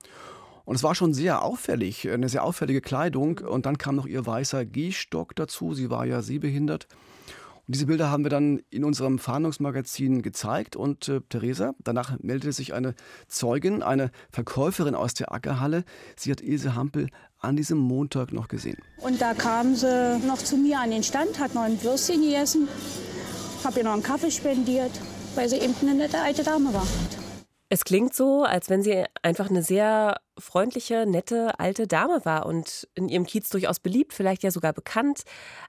Und 0.63 0.75
es 0.75 0.83
war 0.83 0.93
schon 0.93 1.15
sehr 1.15 1.41
auffällig, 1.43 2.07
eine 2.07 2.29
sehr 2.29 2.43
auffällige 2.43 2.81
Kleidung. 2.81 3.39
Und 3.39 3.65
dann 3.65 3.79
kam 3.79 3.95
noch 3.95 4.05
ihr 4.05 4.23
weißer 4.23 4.63
Gehstock 4.63 5.35
dazu. 5.35 5.73
Sie 5.73 5.89
war 5.89 6.05
ja 6.05 6.21
sehbehindert. 6.21 6.87
Und 7.71 7.75
diese 7.75 7.85
Bilder 7.85 8.11
haben 8.11 8.25
wir 8.25 8.29
dann 8.29 8.61
in 8.69 8.83
unserem 8.83 9.17
Fahndungsmagazin 9.17 10.21
gezeigt 10.21 10.75
und 10.75 11.07
äh, 11.07 11.21
Theresa, 11.29 11.73
danach 11.81 12.19
meldete 12.19 12.51
sich 12.51 12.73
eine 12.73 12.95
Zeugin, 13.29 13.81
eine 13.81 14.11
Verkäuferin 14.29 14.93
aus 14.93 15.13
der 15.13 15.31
Ackerhalle. 15.31 15.85
Sie 16.17 16.31
hat 16.31 16.41
Ilse 16.41 16.75
Hampel 16.75 17.07
an 17.39 17.55
diesem 17.55 17.77
Montag 17.77 18.33
noch 18.33 18.49
gesehen. 18.49 18.77
Und 18.97 19.21
da 19.21 19.33
kam 19.33 19.73
sie 19.73 20.19
noch 20.27 20.39
zu 20.39 20.57
mir 20.57 20.81
an 20.81 20.91
den 20.91 21.01
Stand, 21.01 21.39
hat 21.39 21.55
noch 21.55 21.61
ein 21.61 21.81
Würstchen 21.81 22.21
gegessen, 22.21 22.67
habe 23.63 23.79
ihr 23.79 23.85
noch 23.85 23.93
einen 23.93 24.03
Kaffee 24.03 24.31
spendiert, 24.31 24.91
weil 25.35 25.47
sie 25.47 25.55
eben 25.55 25.73
eine 25.81 25.95
nette 25.95 26.19
alte 26.19 26.43
Dame 26.43 26.73
war. 26.73 26.85
Es 27.73 27.85
klingt 27.85 28.13
so, 28.13 28.43
als 28.43 28.69
wenn 28.69 28.83
sie 28.83 29.05
einfach 29.21 29.49
eine 29.49 29.63
sehr 29.63 30.19
freundliche, 30.37 31.05
nette 31.05 31.57
alte 31.57 31.87
Dame 31.87 32.19
war 32.25 32.45
und 32.45 32.89
in 32.95 33.07
ihrem 33.07 33.25
Kiez 33.25 33.47
durchaus 33.47 33.79
beliebt, 33.79 34.11
vielleicht 34.11 34.43
ja 34.43 34.51
sogar 34.51 34.73
bekannt. 34.73 35.23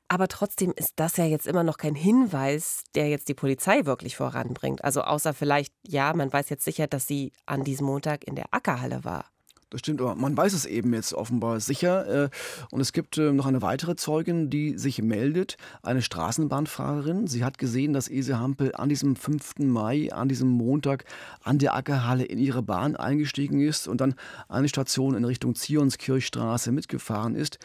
Aber 0.09 0.27
trotzdem 0.27 0.73
ist 0.75 0.95
das 0.97 1.17
ja 1.17 1.27
jetzt 1.27 1.47
immer 1.47 1.63
noch 1.63 1.77
kein 1.77 1.95
Hinweis, 1.95 2.83
der 2.97 3.09
jetzt 3.09 3.29
die 3.29 3.35
Polizei 3.35 3.85
wirklich 3.85 4.17
voranbringt. 4.17 4.83
Also 4.83 5.03
außer 5.03 5.33
vielleicht, 5.33 5.73
ja, 5.87 6.13
man 6.13 6.33
weiß 6.33 6.49
jetzt 6.49 6.65
sicher, 6.65 6.89
dass 6.89 7.07
sie 7.07 7.33
an 7.47 7.63
diesem 7.63 7.87
Montag 7.87 8.25
in 8.25 8.35
der 8.35 8.47
Ackerhalle 8.51 9.05
war. 9.05 9.32
Das 9.73 9.79
stimmt, 9.79 10.03
aber 10.03 10.15
man 10.17 10.37
weiß 10.37 10.53
es 10.53 10.67
eben 10.67 10.93
jetzt 10.93 11.15
offenbar 11.15 11.59
sicher. 11.59 12.25
Äh, 12.25 12.31
und 12.71 12.83
es 12.83 12.93
gibt 12.93 13.17
äh, 13.17 13.33
noch 13.33 13.47
eine 13.47 13.63
weitere 13.63 13.97
Zeugin, 13.97 14.51
die 14.51 14.77
sich 14.77 15.01
meldet, 15.01 15.57
eine 15.83 16.03
Straßenbahnfahrerin. 16.03 17.27
Sie 17.27 17.43
hat 17.43 17.57
gesehen, 17.57 17.95
dass 17.95 18.11
Ese 18.11 18.39
Hampel 18.39 18.75
an 18.75 18.91
diesem 18.91 19.17
5. 19.17 19.61
Mai, 19.61 20.13
an 20.13 20.29
diesem 20.29 20.49
Montag, 20.49 21.07
an 21.43 21.59
der 21.59 21.75
Ackerhalle 21.75 22.25
in 22.25 22.39
ihre 22.39 22.63
Bahn 22.63 22.97
eingestiegen 22.97 23.63
ist 23.63 23.89
und 23.89 24.03
dann 24.03 24.15
eine 24.47 24.69
Station 24.69 25.15
in 25.15 25.25
Richtung 25.25 25.55
Zionskirchstraße 25.55 26.71
mitgefahren 26.71 27.35
ist. 27.35 27.59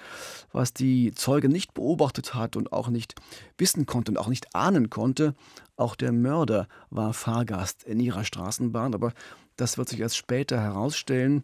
Was 0.53 0.73
die 0.73 1.13
Zeugin 1.13 1.51
nicht 1.51 1.73
beobachtet 1.73 2.33
hat 2.33 2.55
und 2.55 2.71
auch 2.71 2.87
nicht 2.87 3.15
wissen 3.57 3.85
konnte 3.85 4.13
und 4.13 4.17
auch 4.17 4.29
nicht 4.29 4.55
ahnen 4.55 4.89
konnte, 4.89 5.35
auch 5.75 5.97
der 5.97 6.13
Mörder 6.13 6.69
war 6.89 7.13
Fahrgast 7.13 7.83
in 7.83 7.99
ihrer 7.99 8.23
Straßenbahn, 8.23 8.93
aber 8.93 9.11
das 9.57 9.77
wird 9.77 9.89
sich 9.89 9.99
erst 9.99 10.15
später 10.15 10.61
herausstellen. 10.61 11.43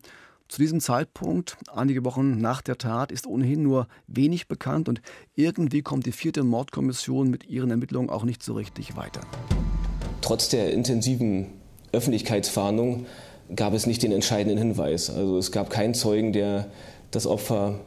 Zu 0.50 0.62
diesem 0.62 0.80
Zeitpunkt, 0.80 1.58
einige 1.74 2.06
Wochen 2.06 2.38
nach 2.38 2.62
der 2.62 2.78
Tat, 2.78 3.12
ist 3.12 3.26
ohnehin 3.26 3.64
nur 3.64 3.88
wenig 4.08 4.48
bekannt 4.48 4.90
und 4.90 5.02
irgendwie 5.36 5.82
kommt 5.82 6.06
die 6.06 6.12
vierte 6.12 6.44
Mordkommission 6.44 7.30
mit 7.30 7.46
ihren 7.46 7.72
Ermittlungen 7.72 8.10
auch 8.10 8.24
nicht 8.24 8.44
so 8.44 8.54
richtig 8.54 8.96
weiter. 8.96 9.22
Trotz 10.22 10.50
der 10.50 10.72
intensiven 10.74 11.48
Öffentlichkeitsfahndung 11.92 13.06
gab 13.56 13.74
es 13.74 13.86
nicht 13.86 14.04
den 14.04 14.12
entscheidenden 14.12 14.58
Hinweis. 14.58 15.10
Also 15.10 15.38
es 15.38 15.52
gab 15.52 15.70
keinen 15.70 15.94
Zeugen, 15.94 16.34
der 16.34 16.72
das 17.12 17.28
Opfer 17.28 17.80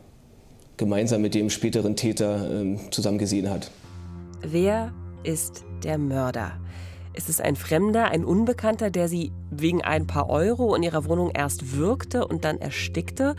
gemeinsam 0.77 1.23
mit 1.23 1.35
dem 1.35 1.51
späteren 1.51 1.97
Täter 1.97 2.63
äh, 2.63 2.79
zusammen 2.91 3.19
gesehen 3.19 3.49
hat. 3.51 3.71
Wer 4.43 4.93
ist 5.25 5.65
der 5.83 5.99
Mörder? 5.99 6.59
Ist 7.17 7.31
es 7.31 7.41
ein 7.41 7.57
Fremder, 7.57 8.11
ein 8.11 8.27
Unbekannter, 8.27 8.91
der 8.91 9.09
sie 9.09 9.33
wegen 9.51 9.81
ein 9.81 10.07
paar 10.07 10.29
Euro 10.29 10.75
in 10.75 10.83
ihrer 10.83 11.07
Wohnung 11.07 11.31
erst 11.31 11.73
würgte 11.73 12.27
und 12.27 12.45
dann 12.45 12.59
erstickte? 12.59 13.35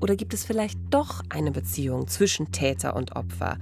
Oder 0.00 0.16
gibt 0.16 0.34
es 0.34 0.44
vielleicht 0.44 0.78
doch 0.90 1.22
eine 1.28 1.52
Beziehung 1.52 2.08
zwischen 2.08 2.50
Täter 2.50 2.96
und 2.96 3.14
Opfer? 3.14 3.58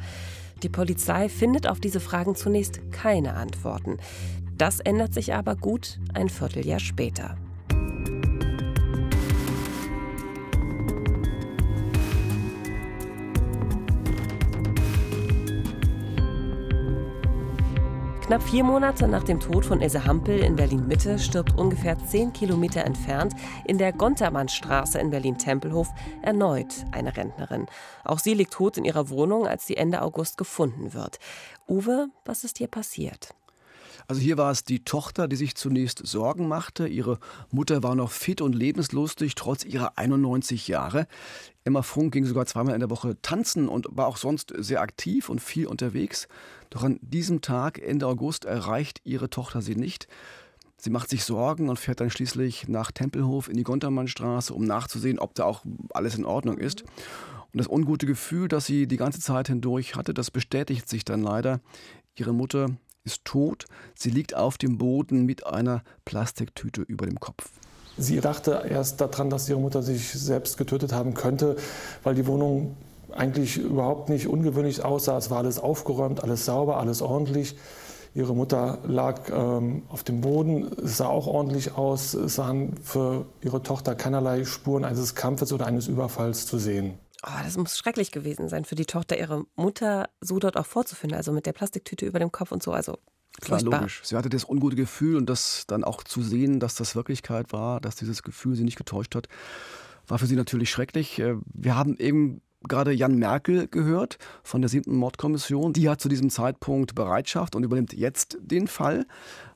Die 0.62 0.70
Polizei 0.70 1.28
findet 1.28 1.68
auf 1.68 1.80
diese 1.80 2.00
Fragen 2.00 2.34
zunächst 2.34 2.80
keine 2.92 3.34
Antworten. 3.34 3.98
Das 4.56 4.80
ändert 4.80 5.12
sich 5.12 5.34
aber 5.34 5.54
gut 5.54 6.00
ein 6.14 6.30
Vierteljahr 6.30 6.80
später. 6.80 7.37
Knapp 18.28 18.42
vier 18.42 18.62
Monate 18.62 19.08
nach 19.08 19.25
dem 19.25 19.40
Tod 19.40 19.64
von 19.64 19.80
Else 19.80 20.04
Hampel 20.04 20.40
in 20.40 20.54
Berlin-Mitte 20.54 21.18
stirbt 21.18 21.56
ungefähr 21.56 21.97
zehn 21.99 22.30
Kilometer 22.35 22.85
entfernt 22.85 23.32
in 23.64 23.78
der 23.78 23.90
Gontermannstraße 23.90 24.99
in 24.99 25.08
Berlin-Tempelhof 25.08 25.88
erneut 26.20 26.85
eine 26.92 27.16
Rentnerin. 27.16 27.64
Auch 28.04 28.18
sie 28.18 28.35
liegt 28.35 28.52
tot 28.52 28.76
in 28.76 28.85
ihrer 28.85 29.08
Wohnung, 29.08 29.47
als 29.47 29.66
sie 29.66 29.78
Ende 29.78 30.02
August 30.02 30.37
gefunden 30.37 30.92
wird. 30.92 31.18
Uwe, 31.68 32.11
was 32.26 32.44
ist 32.44 32.58
hier 32.58 32.68
passiert? 32.68 33.35
Also 34.10 34.22
hier 34.22 34.38
war 34.38 34.50
es 34.50 34.64
die 34.64 34.84
Tochter, 34.84 35.28
die 35.28 35.36
sich 35.36 35.54
zunächst 35.54 36.06
Sorgen 36.06 36.48
machte. 36.48 36.88
Ihre 36.88 37.18
Mutter 37.50 37.82
war 37.82 37.94
noch 37.94 38.10
fit 38.10 38.40
und 38.40 38.54
lebenslustig, 38.54 39.34
trotz 39.34 39.66
ihrer 39.66 39.98
91 39.98 40.66
Jahre. 40.66 41.06
Emma 41.62 41.82
Funk 41.82 42.14
ging 42.14 42.24
sogar 42.24 42.46
zweimal 42.46 42.72
in 42.72 42.80
der 42.80 42.88
Woche 42.88 43.20
tanzen 43.20 43.68
und 43.68 43.86
war 43.90 44.06
auch 44.06 44.16
sonst 44.16 44.54
sehr 44.56 44.80
aktiv 44.80 45.28
und 45.28 45.42
viel 45.42 45.66
unterwegs. 45.66 46.26
Doch 46.70 46.84
an 46.84 46.98
diesem 47.02 47.42
Tag, 47.42 47.82
Ende 47.82 48.06
August, 48.06 48.46
erreicht 48.46 49.02
ihre 49.04 49.28
Tochter 49.28 49.60
sie 49.60 49.76
nicht. 49.76 50.08
Sie 50.78 50.88
macht 50.88 51.10
sich 51.10 51.24
Sorgen 51.24 51.68
und 51.68 51.78
fährt 51.78 52.00
dann 52.00 52.08
schließlich 52.08 52.66
nach 52.66 52.90
Tempelhof 52.90 53.50
in 53.50 53.58
die 53.58 53.62
Gontermannstraße, 53.62 54.54
um 54.54 54.64
nachzusehen, 54.64 55.18
ob 55.18 55.34
da 55.34 55.44
auch 55.44 55.66
alles 55.92 56.14
in 56.14 56.24
Ordnung 56.24 56.56
ist. 56.56 56.82
Und 57.52 57.58
das 57.58 57.68
ungute 57.68 58.06
Gefühl, 58.06 58.48
das 58.48 58.64
sie 58.64 58.86
die 58.86 58.96
ganze 58.96 59.20
Zeit 59.20 59.48
hindurch 59.48 59.96
hatte, 59.96 60.14
das 60.14 60.30
bestätigt 60.30 60.88
sich 60.88 61.04
dann 61.04 61.20
leider. 61.20 61.60
Ihre 62.14 62.32
Mutter 62.32 62.70
ist 63.08 63.24
tot. 63.24 63.64
Sie 63.94 64.10
liegt 64.10 64.36
auf 64.36 64.58
dem 64.58 64.76
Boden 64.76 65.24
mit 65.24 65.46
einer 65.46 65.82
Plastiktüte 66.04 66.82
über 66.82 67.06
dem 67.06 67.18
Kopf. 67.18 67.48
Sie 67.96 68.20
dachte 68.20 68.62
erst 68.68 69.00
daran, 69.00 69.30
dass 69.30 69.48
ihre 69.48 69.58
Mutter 69.58 69.82
sich 69.82 70.12
selbst 70.12 70.58
getötet 70.58 70.92
haben 70.92 71.14
könnte, 71.14 71.56
weil 72.04 72.14
die 72.14 72.26
Wohnung 72.26 72.76
eigentlich 73.10 73.56
überhaupt 73.56 74.10
nicht 74.10 74.28
ungewöhnlich 74.28 74.84
aussah. 74.84 75.16
Es 75.16 75.30
war 75.30 75.38
alles 75.38 75.58
aufgeräumt, 75.58 76.22
alles 76.22 76.44
sauber, 76.44 76.76
alles 76.76 77.00
ordentlich. 77.02 77.56
Ihre 78.14 78.34
Mutter 78.34 78.78
lag 78.86 79.30
ähm, 79.30 79.82
auf 79.88 80.04
dem 80.04 80.20
Boden, 80.20 80.70
es 80.84 80.98
sah 80.98 81.06
auch 81.06 81.26
ordentlich 81.26 81.76
aus. 81.76 82.14
Es 82.14 82.34
sahen 82.34 82.76
für 82.82 83.26
ihre 83.42 83.62
Tochter 83.62 83.94
keinerlei 83.94 84.44
Spuren 84.44 84.84
eines 84.84 85.14
Kampfes 85.14 85.52
oder 85.52 85.66
eines 85.66 85.88
Überfalls 85.88 86.46
zu 86.46 86.58
sehen. 86.58 86.98
Oh, 87.26 87.30
das 87.42 87.56
muss 87.56 87.76
schrecklich 87.76 88.12
gewesen 88.12 88.48
sein 88.48 88.64
für 88.64 88.76
die 88.76 88.87
Tochter, 88.87 89.18
ihre 89.18 89.44
Mutter 89.56 90.08
so 90.20 90.38
dort 90.38 90.56
auch 90.56 90.66
vorzufinden, 90.66 91.16
also 91.16 91.32
mit 91.32 91.46
der 91.46 91.52
Plastiktüte 91.52 92.06
über 92.06 92.20
dem 92.20 92.30
Kopf 92.30 92.52
und 92.52 92.62
so. 92.62 92.72
Also 92.72 92.98
Klar, 93.40 93.62
logisch. 93.62 94.00
Sie 94.04 94.16
hatte 94.16 94.28
das 94.28 94.48
ungute 94.48 94.76
Gefühl 94.76 95.16
und 95.16 95.28
das 95.28 95.64
dann 95.66 95.84
auch 95.84 96.02
zu 96.02 96.22
sehen, 96.22 96.60
dass 96.60 96.75
das 96.75 96.96
Wirklichkeit 96.96 97.52
war, 97.52 97.80
dass 97.80 97.96
dieses 97.96 98.22
Gefühl 98.22 98.56
sie 98.56 98.64
nicht 98.64 98.78
getäuscht 98.78 99.14
hat, 99.14 99.28
war 100.06 100.18
für 100.18 100.26
sie 100.26 100.37
natürlich 100.37 100.70
schrecklich. 100.70 101.18
Äh, 101.18 101.37
wir 101.52 101.76
haben 101.76 101.96
eben 101.98 102.40
gerade 102.62 102.92
Jan 102.92 103.16
Merkel 103.16 103.68
gehört 103.68 104.18
von 104.42 104.60
der 104.60 104.68
siebten 104.68 104.96
Mordkommission. 104.96 105.72
Die 105.72 105.88
hat 105.88 106.00
zu 106.00 106.08
diesem 106.08 106.30
Zeitpunkt 106.30 106.94
Bereitschaft 106.94 107.54
und 107.54 107.62
übernimmt 107.62 107.92
jetzt 107.92 108.38
den 108.40 108.66
Fall, 108.66 109.06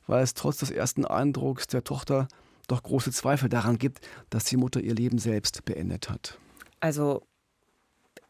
weil 0.07 0.23
es 0.23 0.35
trotz 0.35 0.59
des 0.59 0.71
ersten 0.71 1.05
Eindrucks 1.05 1.67
der 1.67 1.83
Tochter 1.83 2.29
doch 2.69 2.83
große 2.83 3.11
Zweifel 3.11 3.49
daran 3.49 3.79
gibt, 3.79 4.01
dass 4.31 4.45
die 4.45 4.57
Mutter 4.57 4.81
ihr 4.81 4.95
Leben 4.95 5.19
selbst 5.19 5.65
beendet 5.65 6.09
hat. 6.09 6.39
Also 6.79 7.23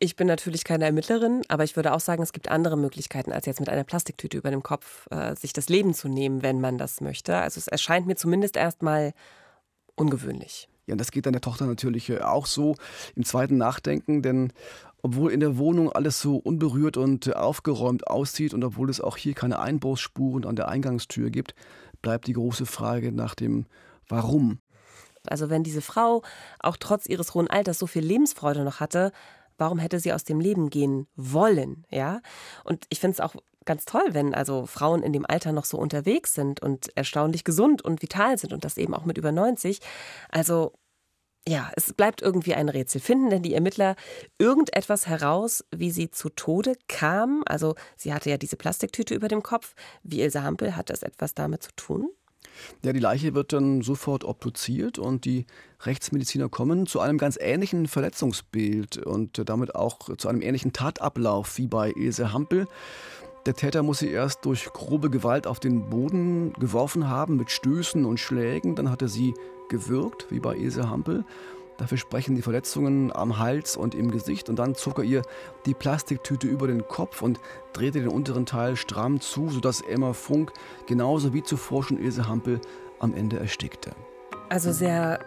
ich 0.02 0.16
bin 0.16 0.26
natürlich 0.26 0.64
keine 0.64 0.84
Ermittlerin, 0.84 1.42
aber 1.46 1.62
ich 1.62 1.76
würde 1.76 1.92
auch 1.92 2.00
sagen, 2.00 2.24
es 2.24 2.32
gibt 2.32 2.48
andere 2.48 2.76
Möglichkeiten, 2.76 3.30
als 3.30 3.46
jetzt 3.46 3.60
mit 3.60 3.68
einer 3.68 3.84
Plastiktüte 3.84 4.36
über 4.36 4.50
dem 4.50 4.64
Kopf 4.64 5.06
äh, 5.12 5.36
sich 5.36 5.52
das 5.52 5.68
Leben 5.68 5.94
zu 5.94 6.08
nehmen, 6.08 6.42
wenn 6.42 6.60
man 6.60 6.76
das 6.76 7.00
möchte. 7.00 7.36
Also 7.36 7.60
es 7.60 7.68
erscheint 7.68 8.08
mir 8.08 8.16
zumindest 8.16 8.56
erstmal 8.56 9.12
ungewöhnlich. 9.94 10.68
Ja, 10.86 10.94
und 10.94 10.98
das 10.98 11.12
geht 11.12 11.26
dann 11.26 11.34
der 11.34 11.40
Tochter 11.40 11.66
natürlich 11.66 12.10
äh, 12.10 12.18
auch 12.18 12.46
so 12.46 12.74
im 13.14 13.24
zweiten 13.24 13.56
Nachdenken, 13.58 14.22
denn 14.22 14.52
obwohl 15.02 15.30
in 15.30 15.38
der 15.38 15.56
Wohnung 15.56 15.92
alles 15.92 16.20
so 16.20 16.36
unberührt 16.36 16.96
und 16.96 17.28
äh, 17.28 17.34
aufgeräumt 17.34 18.08
aussieht 18.08 18.54
und 18.54 18.64
obwohl 18.64 18.90
es 18.90 19.00
auch 19.00 19.16
hier 19.16 19.34
keine 19.34 19.60
Einbruchsspuren 19.60 20.44
an 20.44 20.56
der 20.56 20.66
Eingangstür 20.66 21.30
gibt, 21.30 21.54
bleibt 22.00 22.26
die 22.26 22.32
große 22.32 22.66
Frage 22.66 23.12
nach 23.12 23.36
dem 23.36 23.66
Warum. 24.08 24.58
Also 25.28 25.48
wenn 25.48 25.62
diese 25.62 25.80
Frau 25.80 26.22
auch 26.58 26.76
trotz 26.76 27.06
ihres 27.06 27.34
hohen 27.34 27.48
Alters 27.48 27.78
so 27.78 27.86
viel 27.86 28.02
Lebensfreude 28.02 28.64
noch 28.64 28.80
hatte, 28.80 29.12
warum 29.58 29.78
hätte 29.78 30.00
sie 30.00 30.12
aus 30.12 30.24
dem 30.24 30.40
Leben 30.40 30.70
gehen 30.70 31.06
wollen, 31.16 31.86
ja? 31.90 32.20
Und 32.64 32.84
ich 32.88 33.00
finde 33.00 33.14
es 33.14 33.20
auch 33.20 33.34
ganz 33.64 33.84
toll, 33.84 34.08
wenn 34.10 34.34
also 34.34 34.66
Frauen 34.66 35.02
in 35.02 35.12
dem 35.12 35.26
Alter 35.26 35.52
noch 35.52 35.64
so 35.64 35.78
unterwegs 35.78 36.34
sind 36.34 36.60
und 36.60 36.96
erstaunlich 36.96 37.44
gesund 37.44 37.82
und 37.82 38.02
vital 38.02 38.38
sind 38.38 38.52
und 38.52 38.64
das 38.64 38.76
eben 38.76 38.94
auch 38.94 39.04
mit 39.04 39.18
über 39.18 39.32
90. 39.32 39.80
Also 40.30 40.72
ja, 41.46 41.72
es 41.74 41.92
bleibt 41.92 42.22
irgendwie 42.22 42.54
ein 42.54 42.68
Rätsel. 42.68 43.00
Finden 43.00 43.30
denn 43.30 43.42
die 43.42 43.54
Ermittler 43.54 43.96
irgendetwas 44.38 45.08
heraus, 45.08 45.64
wie 45.74 45.90
sie 45.90 46.10
zu 46.10 46.28
Tode 46.28 46.74
kam? 46.88 47.42
Also 47.46 47.74
sie 47.96 48.14
hatte 48.14 48.30
ja 48.30 48.36
diese 48.36 48.56
Plastiktüte 48.56 49.14
über 49.14 49.28
dem 49.28 49.42
Kopf. 49.42 49.74
Wie 50.04 50.20
Ilse 50.20 50.44
Hampel, 50.44 50.76
hat 50.76 50.90
das 50.90 51.02
etwas 51.02 51.34
damit 51.34 51.62
zu 51.64 51.72
tun? 51.74 52.10
Ja, 52.84 52.92
die 52.92 53.00
Leiche 53.00 53.34
wird 53.34 53.52
dann 53.52 53.82
sofort 53.82 54.24
obduziert 54.24 54.98
und 54.98 55.24
die 55.24 55.46
Rechtsmediziner 55.84 56.48
kommen 56.48 56.86
zu 56.86 57.00
einem 57.00 57.18
ganz 57.18 57.38
ähnlichen 57.40 57.86
Verletzungsbild 57.86 58.98
und 58.98 59.48
damit 59.48 59.74
auch 59.74 60.16
zu 60.16 60.28
einem 60.28 60.42
ähnlichen 60.42 60.72
Tatablauf 60.72 61.58
wie 61.58 61.66
bei 61.66 61.92
Ilse 61.92 62.32
Hampel. 62.32 62.66
Der 63.46 63.54
Täter 63.54 63.82
muss 63.82 63.98
sie 63.98 64.10
erst 64.10 64.44
durch 64.44 64.66
grobe 64.66 65.10
Gewalt 65.10 65.48
auf 65.48 65.58
den 65.58 65.90
Boden 65.90 66.52
geworfen 66.54 67.08
haben 67.08 67.36
mit 67.36 67.50
Stößen 67.50 68.04
und 68.04 68.20
Schlägen. 68.20 68.76
Dann 68.76 68.88
hat 68.88 69.02
er 69.02 69.08
sie 69.08 69.34
gewürgt, 69.68 70.26
wie 70.30 70.38
bei 70.38 70.56
Ilse 70.56 70.88
Hampel. 70.88 71.24
Dafür 71.82 71.98
sprechen 71.98 72.36
die 72.36 72.42
Verletzungen 72.42 73.10
am 73.12 73.40
Hals 73.40 73.76
und 73.76 73.96
im 73.96 74.12
Gesicht. 74.12 74.48
Und 74.48 74.60
dann 74.60 74.76
zog 74.76 74.98
er 74.98 75.04
ihr 75.04 75.22
die 75.66 75.74
Plastiktüte 75.74 76.46
über 76.46 76.68
den 76.68 76.86
Kopf 76.86 77.22
und 77.22 77.40
drehte 77.72 77.98
den 77.98 78.08
unteren 78.08 78.46
Teil 78.46 78.76
stramm 78.76 79.20
zu, 79.20 79.48
sodass 79.48 79.80
Emma 79.80 80.12
Funk 80.12 80.52
genauso 80.86 81.34
wie 81.34 81.42
zuvor 81.42 81.82
schon 81.82 81.98
Ilse 81.98 82.28
Hampel 82.28 82.60
am 83.00 83.14
Ende 83.14 83.40
erstickte. 83.40 83.90
Also 84.48 84.70
sehr 84.70 85.18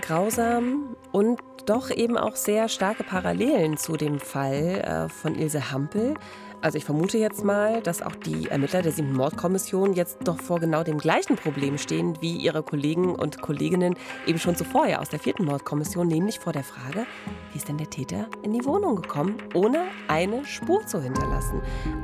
grausam 0.00 0.94
und 1.10 1.40
doch 1.64 1.90
eben 1.90 2.16
auch 2.16 2.36
sehr 2.36 2.68
starke 2.68 3.02
Parallelen 3.02 3.76
zu 3.76 3.96
dem 3.96 4.20
Fall 4.20 5.08
äh, 5.08 5.08
von 5.08 5.34
Ilse 5.34 5.72
Hampel. 5.72 6.14
Also 6.62 6.78
ich 6.78 6.84
vermute 6.84 7.18
jetzt 7.18 7.44
mal, 7.44 7.82
dass 7.82 8.02
auch 8.02 8.16
die 8.16 8.48
Ermittler 8.48 8.82
der 8.82 8.92
siebten 8.92 9.14
Mordkommission 9.14 9.92
jetzt 9.92 10.18
doch 10.24 10.38
vor 10.40 10.58
genau 10.58 10.82
dem 10.82 10.98
gleichen 10.98 11.36
Problem 11.36 11.78
stehen 11.78 12.16
wie 12.20 12.36
ihre 12.36 12.62
Kollegen 12.62 13.14
und 13.14 13.40
Kolleginnen 13.40 13.94
eben 14.26 14.38
schon 14.38 14.56
zuvor 14.56 14.86
ja 14.86 14.98
aus 14.98 15.10
der 15.10 15.20
vierten 15.20 15.44
Mordkommission, 15.44 16.08
nämlich 16.08 16.40
vor 16.40 16.52
der 16.52 16.64
Frage, 16.64 17.06
wie 17.52 17.58
ist 17.58 17.68
denn 17.68 17.78
der 17.78 17.90
Täter 17.90 18.26
in 18.42 18.52
die 18.52 18.64
Wohnung 18.64 18.96
gekommen, 18.96 19.36
ohne 19.54 19.84
eine 20.08 20.44
Spur 20.44 20.84
zu 20.86 21.00
hinterlassen? 21.00 21.60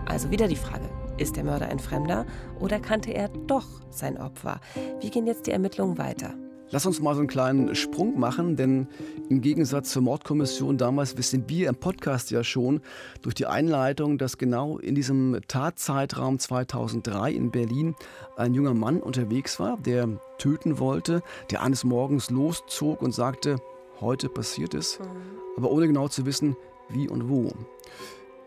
Also 0.06 0.30
wieder 0.30 0.47
die 0.49 0.56
Frage, 0.56 0.88
ist 1.18 1.37
der 1.37 1.44
Mörder 1.44 1.68
ein 1.68 1.78
Fremder 1.78 2.26
oder 2.61 2.78
kannte 2.78 3.12
er 3.12 3.28
doch 3.47 3.66
sein 3.90 4.18
Opfer? 4.18 4.61
Wie 5.00 5.11
gehen 5.11 5.26
jetzt 5.26 5.47
die 5.47 5.52
Ermittlungen 5.52 5.99
weiter? 5.99 6.35
Lass 6.73 6.87
uns 6.87 7.02
mal 7.02 7.12
so 7.14 7.21
einen 7.21 7.29
kleinen 7.29 7.75
Sprung 7.75 8.19
machen, 8.19 8.57
denn 8.57 8.88
im 9.29 9.43
Gegensatz 9.43 9.91
zur 9.91 10.00
Mordkommission 10.00 10.79
damals 10.79 11.19
wissen 11.19 11.45
wir 11.47 11.69
im 11.69 11.75
Podcast 11.75 12.31
ja 12.31 12.43
schon 12.43 12.81
durch 13.21 13.35
die 13.35 13.45
Einleitung, 13.45 14.17
dass 14.17 14.38
genau 14.38 14.79
in 14.79 14.95
diesem 14.95 15.38
Tatzeitraum 15.49 16.38
2003 16.38 17.31
in 17.31 17.50
Berlin 17.50 17.95
ein 18.38 18.55
junger 18.55 18.73
Mann 18.73 19.02
unterwegs 19.02 19.61
war, 19.61 19.76
der 19.76 20.09
töten 20.38 20.79
wollte, 20.79 21.23
der 21.50 21.62
eines 21.62 21.85
Morgens 21.85 22.31
loszog 22.31 23.02
und 23.02 23.12
sagte, 23.12 23.57
heute 24.00 24.31
passiert 24.31 24.73
es, 24.73 24.99
mhm. 24.99 25.05
aber 25.59 25.71
ohne 25.71 25.87
genau 25.87 26.09
zu 26.09 26.25
wissen, 26.25 26.57
wie 26.88 27.07
und 27.07 27.29
wo. 27.29 27.52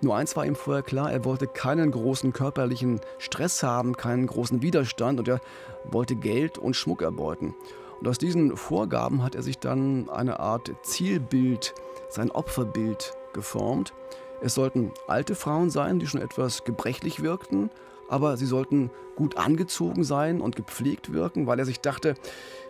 Nur 0.02 0.16
eins 0.16 0.36
war 0.36 0.48
ihm 0.48 0.56
vorher 0.56 0.82
klar, 0.82 1.12
er 1.12 1.26
wollte 1.26 1.46
keinen 1.46 1.92
großen 1.92 2.34
körperlichen 2.34 3.02
Stress 3.20 3.62
haben, 3.62 3.96
keinen 3.96 4.26
großen 4.26 4.64
Widerstand 4.64 5.20
und 5.20 5.28
er 5.28 5.42
wollte 5.84 6.16
Geld 6.16 6.58
und 6.58 6.76
Schmuck 6.76 7.04
erbeuten. 7.04 7.54
Und 8.00 8.08
aus 8.08 8.18
diesen 8.18 8.56
Vorgaben 8.58 9.24
hat 9.24 9.36
er 9.36 9.44
sich 9.44 9.58
dann 9.58 10.10
eine 10.10 10.40
Art 10.40 10.72
Zielbild, 10.84 11.74
sein 12.10 12.32
Opferbild 12.32 13.14
geformt. 13.34 13.94
Es 14.42 14.54
sollten 14.54 14.92
alte 15.08 15.36
Frauen 15.36 15.70
sein, 15.70 16.00
die 16.00 16.08
schon 16.08 16.22
etwas 16.22 16.64
gebrechlich 16.64 17.22
wirkten, 17.22 17.70
aber 18.10 18.38
sie 18.38 18.46
sollten 18.46 18.92
gut 19.16 19.38
angezogen 19.38 20.04
sein 20.04 20.42
und 20.42 20.56
gepflegt 20.56 21.14
wirken, 21.14 21.48
weil 21.48 21.60
er 21.60 21.66
sich 21.66 21.80
dachte, 21.80 22.16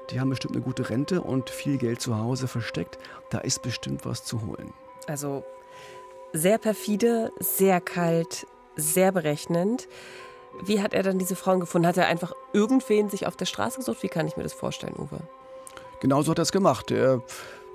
die 0.10 0.20
haben 0.20 0.30
bestimmt 0.30 0.56
eine 0.56 0.64
gute 0.64 0.90
Rente 0.90 1.22
und 1.22 1.50
viel 1.50 1.78
Geld 1.78 2.02
zu 2.02 2.18
Hause 2.18 2.48
versteckt, 2.48 3.00
da 3.32 3.40
ist 3.40 3.62
bestimmt 3.62 4.06
was 4.06 4.24
zu 4.24 4.46
holen. 4.46 4.74
Also 5.08 5.44
sehr 6.34 6.58
perfide, 6.58 7.32
sehr 7.40 7.82
kalt, 7.82 8.46
sehr 8.76 9.12
berechnend. 9.12 9.88
Wie 10.64 10.82
hat 10.82 10.94
er 10.94 11.04
dann 11.04 11.20
diese 11.20 11.36
Frauen 11.36 11.60
gefunden? 11.60 11.88
Hat 11.88 11.98
er 11.98 12.08
einfach 12.08 12.34
irgendwen 12.54 13.10
sich 13.10 13.28
auf 13.28 13.36
der 13.36 13.46
Straße 13.46 13.78
gesucht? 13.78 14.04
Wie 14.04 14.10
kann 14.10 14.28
ich 14.28 14.38
mir 14.38 14.44
das 14.44 14.54
vorstellen, 14.54 14.96
Uwe? 14.98 15.20
Genauso 16.00 16.32
hat 16.32 16.40
er 16.40 16.44
es 16.44 16.52
gemacht. 16.52 16.92
Er 16.92 17.22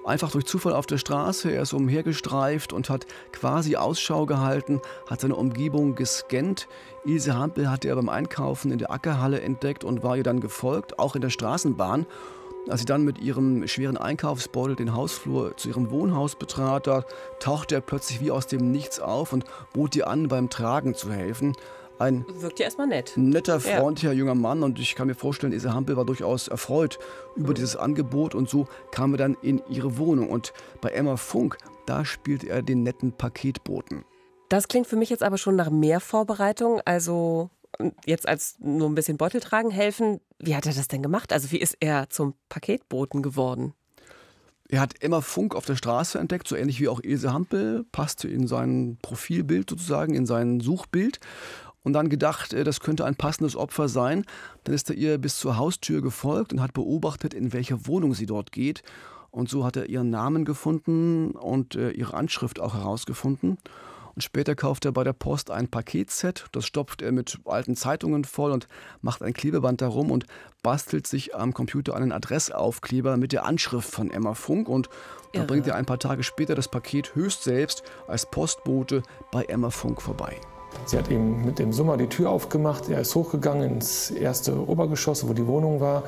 einfach 0.04 0.30
durch 0.30 0.46
Zufall 0.46 0.72
auf 0.72 0.86
der 0.86 0.98
Straße, 0.98 1.50
er 1.50 1.62
ist 1.62 1.72
umhergestreift 1.72 2.72
und 2.72 2.88
hat 2.90 3.06
quasi 3.32 3.76
Ausschau 3.76 4.26
gehalten, 4.26 4.80
hat 5.06 5.20
seine 5.20 5.36
Umgebung 5.36 5.94
gescannt. 5.94 6.68
Ilse 7.04 7.36
Hampel 7.36 7.70
hat 7.70 7.84
er 7.84 7.96
beim 7.96 8.08
Einkaufen 8.08 8.70
in 8.72 8.78
der 8.78 8.90
Ackerhalle 8.90 9.40
entdeckt 9.40 9.84
und 9.84 10.02
war 10.02 10.16
ihr 10.16 10.22
dann 10.22 10.40
gefolgt, 10.40 10.98
auch 10.98 11.14
in 11.14 11.22
der 11.22 11.30
Straßenbahn. 11.30 12.06
Als 12.68 12.80
sie 12.80 12.86
dann 12.86 13.04
mit 13.04 13.18
ihrem 13.18 13.66
schweren 13.66 13.96
Einkaufsbeutel 13.96 14.76
den 14.76 14.94
Hausflur 14.94 15.56
zu 15.56 15.68
ihrem 15.68 15.90
Wohnhaus 15.90 16.36
betrat, 16.36 16.86
da 16.86 17.04
tauchte 17.38 17.76
er 17.76 17.80
plötzlich 17.80 18.20
wie 18.20 18.30
aus 18.30 18.46
dem 18.46 18.70
Nichts 18.70 19.00
auf 19.00 19.32
und 19.32 19.44
bot 19.72 19.96
ihr 19.96 20.08
an, 20.08 20.28
beim 20.28 20.50
Tragen 20.50 20.94
zu 20.94 21.10
helfen. 21.10 21.54
Ein 22.00 22.24
Wirkt 22.40 22.58
ja 22.58 22.64
erstmal 22.64 22.86
nett. 22.86 23.12
Netter, 23.16 23.60
freundlicher 23.60 24.12
ja. 24.12 24.18
junger 24.18 24.34
Mann 24.34 24.62
und 24.62 24.78
ich 24.78 24.94
kann 24.94 25.06
mir 25.06 25.14
vorstellen, 25.14 25.52
Ise 25.52 25.74
Hampel 25.74 25.98
war 25.98 26.06
durchaus 26.06 26.48
erfreut 26.48 26.98
über 27.36 27.52
dieses 27.52 27.76
Angebot 27.76 28.34
und 28.34 28.48
so 28.48 28.68
kam 28.90 29.12
er 29.12 29.18
dann 29.18 29.36
in 29.42 29.60
ihre 29.68 29.98
Wohnung. 29.98 30.30
Und 30.30 30.54
bei 30.80 30.88
Emma 30.88 31.18
Funk, 31.18 31.58
da 31.84 32.06
spielt 32.06 32.42
er 32.42 32.62
den 32.62 32.84
netten 32.84 33.12
Paketboten. 33.12 34.06
Das 34.48 34.66
klingt 34.66 34.86
für 34.86 34.96
mich 34.96 35.10
jetzt 35.10 35.22
aber 35.22 35.36
schon 35.36 35.56
nach 35.56 35.68
mehr 35.68 36.00
Vorbereitung. 36.00 36.80
Also 36.86 37.50
jetzt 38.06 38.26
als 38.26 38.56
nur 38.60 38.88
ein 38.88 38.94
bisschen 38.94 39.18
Beutel 39.18 39.42
tragen 39.42 39.70
helfen. 39.70 40.20
Wie 40.38 40.56
hat 40.56 40.64
er 40.64 40.72
das 40.72 40.88
denn 40.88 41.02
gemacht? 41.02 41.34
Also 41.34 41.50
wie 41.50 41.58
ist 41.58 41.76
er 41.80 42.08
zum 42.08 42.32
Paketboten 42.48 43.22
geworden? 43.22 43.74
Er 44.70 44.80
hat 44.80 45.02
Emma 45.02 45.20
Funk 45.20 45.54
auf 45.54 45.66
der 45.66 45.76
Straße 45.76 46.18
entdeckt, 46.18 46.46
so 46.46 46.54
ähnlich 46.54 46.80
wie 46.80 46.88
auch 46.88 47.00
Ilse 47.02 47.32
Hampel, 47.32 47.84
passte 47.90 48.28
in 48.28 48.46
sein 48.46 48.98
Profilbild 49.02 49.68
sozusagen, 49.68 50.14
in 50.14 50.26
sein 50.26 50.60
Suchbild 50.60 51.18
und 51.82 51.92
dann 51.92 52.08
gedacht, 52.08 52.52
äh, 52.52 52.64
das 52.64 52.80
könnte 52.80 53.04
ein 53.04 53.16
passendes 53.16 53.56
Opfer 53.56 53.88
sein. 53.88 54.24
Dann 54.64 54.74
ist 54.74 54.90
er 54.90 54.96
ihr 54.96 55.18
bis 55.18 55.38
zur 55.38 55.56
Haustür 55.56 56.02
gefolgt 56.02 56.52
und 56.52 56.60
hat 56.60 56.74
beobachtet, 56.74 57.34
in 57.34 57.52
welche 57.52 57.86
Wohnung 57.86 58.14
sie 58.14 58.26
dort 58.26 58.52
geht. 58.52 58.82
Und 59.30 59.48
so 59.48 59.64
hat 59.64 59.76
er 59.76 59.88
ihren 59.88 60.10
Namen 60.10 60.44
gefunden 60.44 61.32
und 61.32 61.76
äh, 61.76 61.90
ihre 61.90 62.14
Anschrift 62.14 62.60
auch 62.60 62.74
herausgefunden. 62.74 63.58
Und 64.14 64.22
später 64.22 64.56
kauft 64.56 64.84
er 64.84 64.92
bei 64.92 65.04
der 65.04 65.12
Post 65.12 65.50
ein 65.52 65.68
Paketset, 65.68 66.46
das 66.50 66.66
stopft 66.66 67.00
er 67.00 67.12
mit 67.12 67.38
alten 67.44 67.76
Zeitungen 67.76 68.24
voll 68.24 68.50
und 68.50 68.66
macht 69.02 69.22
ein 69.22 69.32
Klebeband 69.32 69.80
darum 69.80 70.10
und 70.10 70.26
bastelt 70.64 71.06
sich 71.06 71.36
am 71.36 71.54
Computer 71.54 71.94
einen 71.94 72.10
Adressaufkleber 72.10 73.16
mit 73.16 73.30
der 73.32 73.46
Anschrift 73.46 73.88
von 73.88 74.10
Emma 74.10 74.34
Funk 74.34 74.68
und 74.68 74.90
dann 75.32 75.46
bringt 75.46 75.68
er 75.68 75.76
ein 75.76 75.86
paar 75.86 76.00
Tage 76.00 76.24
später 76.24 76.56
das 76.56 76.68
Paket 76.68 77.14
höchst 77.14 77.44
selbst 77.44 77.84
als 78.08 78.28
Postbote 78.28 79.04
bei 79.30 79.44
Emma 79.44 79.70
Funk 79.70 80.02
vorbei. 80.02 80.40
Sie 80.86 80.98
hat 80.98 81.10
ihm 81.10 81.44
mit 81.44 81.58
dem 81.58 81.72
Summer 81.72 81.96
die 81.96 82.08
Tür 82.08 82.30
aufgemacht. 82.30 82.88
Er 82.88 83.00
ist 83.00 83.14
hochgegangen 83.14 83.74
ins 83.74 84.10
erste 84.10 84.68
Obergeschoss, 84.68 85.28
wo 85.28 85.32
die 85.32 85.46
Wohnung 85.46 85.80
war. 85.80 86.04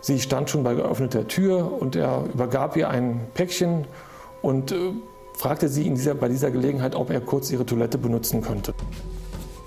Sie 0.00 0.18
stand 0.18 0.50
schon 0.50 0.64
bei 0.64 0.74
geöffneter 0.74 1.28
Tür 1.28 1.80
und 1.80 1.94
er 1.94 2.24
übergab 2.32 2.76
ihr 2.76 2.88
ein 2.88 3.20
Päckchen 3.34 3.86
und 4.42 4.72
äh, 4.72 4.92
fragte 5.34 5.68
sie 5.68 5.88
dieser, 5.90 6.14
bei 6.14 6.28
dieser 6.28 6.50
Gelegenheit, 6.50 6.94
ob 6.94 7.10
er 7.10 7.20
kurz 7.20 7.50
ihre 7.50 7.64
Toilette 7.64 7.98
benutzen 7.98 8.42
könnte. 8.42 8.74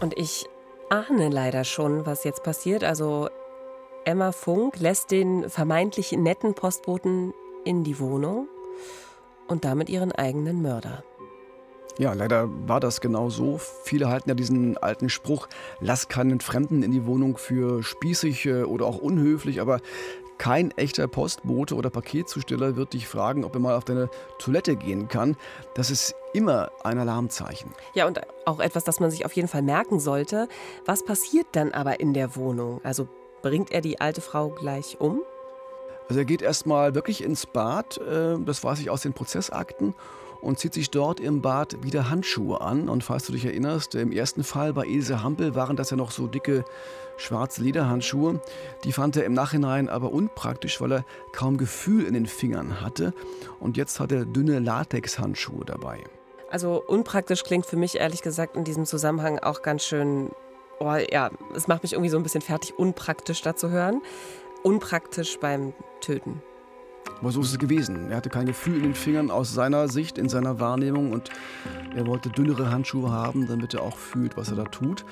Und 0.01 0.17
ich 0.17 0.45
ahne 0.89 1.29
leider 1.29 1.63
schon, 1.63 2.05
was 2.05 2.23
jetzt 2.25 2.43
passiert. 2.43 2.83
Also 2.83 3.29
Emma 4.03 4.31
Funk 4.31 4.79
lässt 4.79 5.11
den 5.11 5.49
vermeintlich 5.49 6.11
netten 6.11 6.53
Postboten 6.53 7.33
in 7.63 7.83
die 7.83 7.99
Wohnung 7.99 8.47
und 9.47 9.65
damit 9.65 9.89
ihren 9.89 10.11
eigenen 10.11 10.61
Mörder. 10.61 11.03
Ja, 11.97 12.11
leider 12.11 12.49
war 12.67 12.81
das 12.81 12.99
genau 12.99 13.29
so. 13.29 13.57
Viele 13.83 14.09
halten 14.09 14.27
ja 14.27 14.35
diesen 14.35 14.77
alten 14.77 15.09
Spruch, 15.09 15.47
lass 15.79 16.09
keinen 16.09 16.41
Fremden 16.41 16.83
in 16.83 16.91
die 16.91 17.05
Wohnung 17.05 17.37
für 17.37 17.83
spießig 17.83 18.49
oder 18.49 18.85
auch 18.85 18.97
unhöflich, 18.97 19.61
aber 19.61 19.79
kein 20.37 20.71
echter 20.71 21.07
Postbote 21.07 21.75
oder 21.75 21.89
Paketzusteller 21.89 22.75
wird 22.75 22.91
dich 22.91 23.07
fragen, 23.07 23.45
ob 23.45 23.53
er 23.55 23.61
mal 23.61 23.75
auf 23.75 23.85
deine 23.85 24.09
Toilette 24.39 24.75
gehen 24.75 25.07
kann. 25.07 25.37
Das 25.75 25.89
ist 25.89 26.13
immer 26.33 26.69
ein 26.83 26.99
Alarmzeichen. 26.99 27.71
Ja, 27.93 28.05
und 28.05 28.19
auch 28.45 28.59
etwas, 28.59 28.83
das 28.83 28.99
man 28.99 29.09
sich 29.09 29.25
auf 29.25 29.31
jeden 29.33 29.47
Fall 29.47 29.61
merken 29.61 30.01
sollte. 30.01 30.49
Was 30.85 31.05
passiert 31.05 31.47
dann 31.53 31.71
aber 31.71 32.01
in 32.01 32.13
der 32.13 32.35
Wohnung? 32.35 32.81
Also 32.83 33.07
bringt 33.41 33.71
er 33.71 33.79
die 33.79 34.01
alte 34.01 34.19
Frau 34.19 34.49
gleich 34.49 34.97
um? 34.99 35.21
Also 36.09 36.19
er 36.19 36.25
geht 36.25 36.41
erstmal 36.41 36.93
wirklich 36.93 37.23
ins 37.23 37.45
Bad, 37.45 37.97
äh, 37.97 38.35
das 38.39 38.63
weiß 38.63 38.79
ich 38.79 38.89
aus 38.89 39.01
den 39.01 39.13
Prozessakten, 39.13 39.95
und 40.41 40.59
zieht 40.59 40.73
sich 40.73 40.89
dort 40.91 41.19
im 41.19 41.41
Bad 41.41 41.83
wieder 41.83 42.09
Handschuhe 42.09 42.61
an. 42.61 42.89
Und 42.89 43.03
falls 43.03 43.25
du 43.25 43.33
dich 43.33 43.45
erinnerst, 43.45 43.95
im 43.95 44.11
ersten 44.11 44.43
Fall 44.43 44.73
bei 44.73 44.85
Ilse 44.85 45.23
Hampel 45.23 45.55
waren 45.55 45.75
das 45.75 45.89
ja 45.89 45.97
noch 45.97 46.11
so 46.11 46.27
dicke 46.27 46.65
schwarze 47.17 47.61
Lederhandschuhe. 47.63 48.41
Die 48.83 48.91
fand 48.91 49.15
er 49.17 49.25
im 49.25 49.33
Nachhinein 49.33 49.89
aber 49.89 50.11
unpraktisch, 50.11 50.81
weil 50.81 50.91
er 50.91 51.05
kaum 51.31 51.57
Gefühl 51.57 52.05
in 52.05 52.13
den 52.13 52.25
Fingern 52.25 52.81
hatte. 52.81 53.13
Und 53.59 53.77
jetzt 53.77 53.99
hat 53.99 54.11
er 54.11 54.25
dünne 54.25 54.59
Latexhandschuhe 54.59 55.65
dabei. 55.65 56.03
Also 56.49 56.81
unpraktisch 56.85 57.43
klingt 57.43 57.65
für 57.65 57.77
mich 57.77 57.95
ehrlich 57.97 58.21
gesagt 58.21 58.55
in 58.55 58.63
diesem 58.63 58.85
Zusammenhang 58.85 59.39
auch 59.39 59.61
ganz 59.61 59.83
schön, 59.83 60.31
oh 60.79 60.93
ja, 61.11 61.31
es 61.55 61.67
macht 61.67 61.83
mich 61.83 61.93
irgendwie 61.93 62.09
so 62.09 62.17
ein 62.17 62.23
bisschen 62.23 62.41
fertig, 62.41 62.77
unpraktisch 62.77 63.41
da 63.41 63.55
zu 63.55 63.69
hören. 63.69 64.01
Unpraktisch 64.63 65.39
beim 65.39 65.73
Töten. 66.01 66.41
Aber 67.21 67.31
so 67.31 67.41
ist 67.41 67.51
es 67.51 67.59
gewesen. 67.59 68.11
Er 68.11 68.17
hatte 68.17 68.29
kein 68.29 68.45
Gefühl 68.45 68.77
in 68.77 68.83
den 68.83 68.93
Fingern 68.93 69.31
aus 69.31 69.53
seiner 69.53 69.87
Sicht, 69.87 70.17
in 70.17 70.29
seiner 70.29 70.59
Wahrnehmung 70.59 71.11
und 71.11 71.29
er 71.95 72.05
wollte 72.07 72.29
dünnere 72.29 72.69
Handschuhe 72.69 73.11
haben, 73.11 73.47
damit 73.47 73.73
er 73.73 73.81
auch 73.81 73.97
fühlt, 73.97 74.37
was 74.37 74.49
er 74.49 74.57
da 74.57 74.65
tut. 74.65 75.05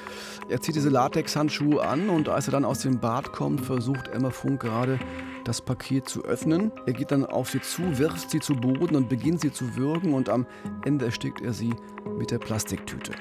Er 0.50 0.62
zieht 0.62 0.76
diese 0.76 0.90
Latexhandschuhe 0.90 1.82
an 1.82 2.10
und 2.10 2.30
als 2.30 2.48
er 2.48 2.52
dann 2.52 2.66
aus 2.66 2.80
dem 2.80 3.00
Bad 3.00 3.32
kommt, 3.32 3.62
versucht 3.62 4.10
Emma 4.10 4.32
Funk 4.32 4.62
gerade 4.62 5.00
das 5.44 5.62
Paket 5.62 6.10
zu 6.10 6.24
öffnen. 6.24 6.72
Er 6.86 6.94
geht 6.94 7.12
dann 7.12 7.26
auf 7.26 7.50
sie 7.50 7.62
zu, 7.62 7.98
wirft 7.98 8.30
sie 8.30 8.40
zu 8.40 8.56
Boden 8.56 8.96
und 8.96 9.10
beginnt 9.10 9.42
sie 9.42 9.52
zu 9.52 9.76
würgen 9.76 10.14
und 10.14 10.30
am 10.30 10.46
Ende 10.86 11.06
erstickt 11.06 11.42
er 11.42 11.54
sie 11.54 11.74
mit 12.18 12.32
der 12.32 12.40
Plastiktüte. 12.40 13.14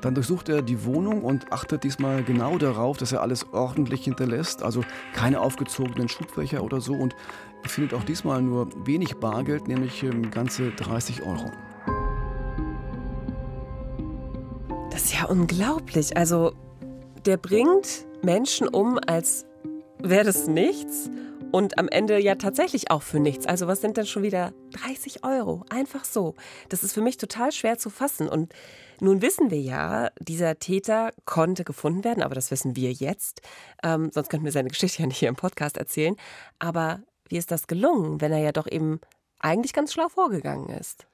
Dann 0.00 0.14
durchsucht 0.14 0.48
er 0.48 0.62
die 0.62 0.84
Wohnung 0.84 1.22
und 1.24 1.52
achtet 1.52 1.82
diesmal 1.82 2.22
genau 2.22 2.56
darauf, 2.56 2.98
dass 2.98 3.12
er 3.12 3.20
alles 3.20 3.52
ordentlich 3.52 4.04
hinterlässt, 4.04 4.62
also 4.62 4.82
keine 5.12 5.40
aufgezogenen 5.40 6.08
Schubfächer 6.08 6.62
oder 6.62 6.80
so 6.80 6.94
und 6.94 7.16
findet 7.66 7.94
auch 7.94 8.04
diesmal 8.04 8.40
nur 8.42 8.68
wenig 8.86 9.16
Bargeld, 9.16 9.68
nämlich 9.68 10.02
ähm, 10.02 10.30
ganze 10.30 10.70
30 10.70 11.22
Euro. 11.22 11.50
Das 14.90 15.04
ist 15.04 15.14
ja 15.14 15.26
unglaublich. 15.26 16.16
Also 16.16 16.52
der 17.26 17.36
bringt 17.36 18.06
Menschen 18.22 18.68
um, 18.68 18.98
als 19.06 19.46
wäre 20.00 20.24
das 20.24 20.46
nichts 20.46 21.10
und 21.50 21.78
am 21.78 21.88
Ende 21.88 22.20
ja 22.20 22.34
tatsächlich 22.34 22.90
auch 22.90 23.02
für 23.02 23.20
nichts. 23.20 23.46
Also 23.46 23.66
was 23.66 23.80
sind 23.80 23.96
denn 23.96 24.06
schon 24.06 24.22
wieder 24.22 24.52
30 24.72 25.24
Euro? 25.24 25.64
Einfach 25.70 26.04
so. 26.04 26.34
Das 26.68 26.82
ist 26.82 26.92
für 26.92 27.00
mich 27.00 27.16
total 27.16 27.52
schwer 27.52 27.78
zu 27.78 27.90
fassen. 27.90 28.28
Und 28.28 28.52
nun 29.00 29.22
wissen 29.22 29.50
wir 29.50 29.60
ja, 29.60 30.10
dieser 30.20 30.58
Täter 30.58 31.12
konnte 31.24 31.64
gefunden 31.64 32.04
werden, 32.04 32.22
aber 32.22 32.34
das 32.34 32.50
wissen 32.50 32.76
wir 32.76 32.92
jetzt. 32.92 33.40
Ähm, 33.82 34.10
sonst 34.12 34.28
könnten 34.28 34.44
wir 34.44 34.52
seine 34.52 34.68
Geschichte 34.68 35.02
ja 35.02 35.06
nicht 35.06 35.18
hier 35.18 35.28
im 35.28 35.36
Podcast 35.36 35.76
erzählen. 35.76 36.16
Aber 36.58 37.00
wie 37.28 37.36
ist 37.36 37.50
das 37.50 37.66
gelungen, 37.66 38.20
wenn 38.20 38.32
er 38.32 38.38
ja 38.38 38.52
doch 38.52 38.66
eben 38.70 39.00
eigentlich 39.38 39.72
ganz 39.72 39.92
schlau 39.92 40.08
vorgegangen 40.08 40.68
ist? 40.70 41.06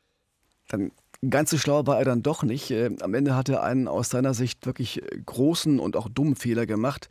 Dann 0.69 0.93
Ganz 1.31 1.51
so 1.51 1.59
schlau 1.59 1.87
war 1.87 1.99
er 1.99 2.05
dann 2.05 2.23
doch 2.23 2.43
nicht. 2.43 2.71
Äh, 2.71 2.91
am 3.01 3.15
Ende 3.15 3.35
hat 3.35 3.49
er 3.49 3.63
einen 3.63 3.89
aus 3.89 4.11
seiner 4.11 4.35
Sicht 4.35 4.67
wirklich 4.67 5.03
großen 5.25 5.79
und 5.79 5.97
auch 5.97 6.09
dummen 6.09 6.37
Fehler 6.37 6.67
gemacht. 6.67 7.09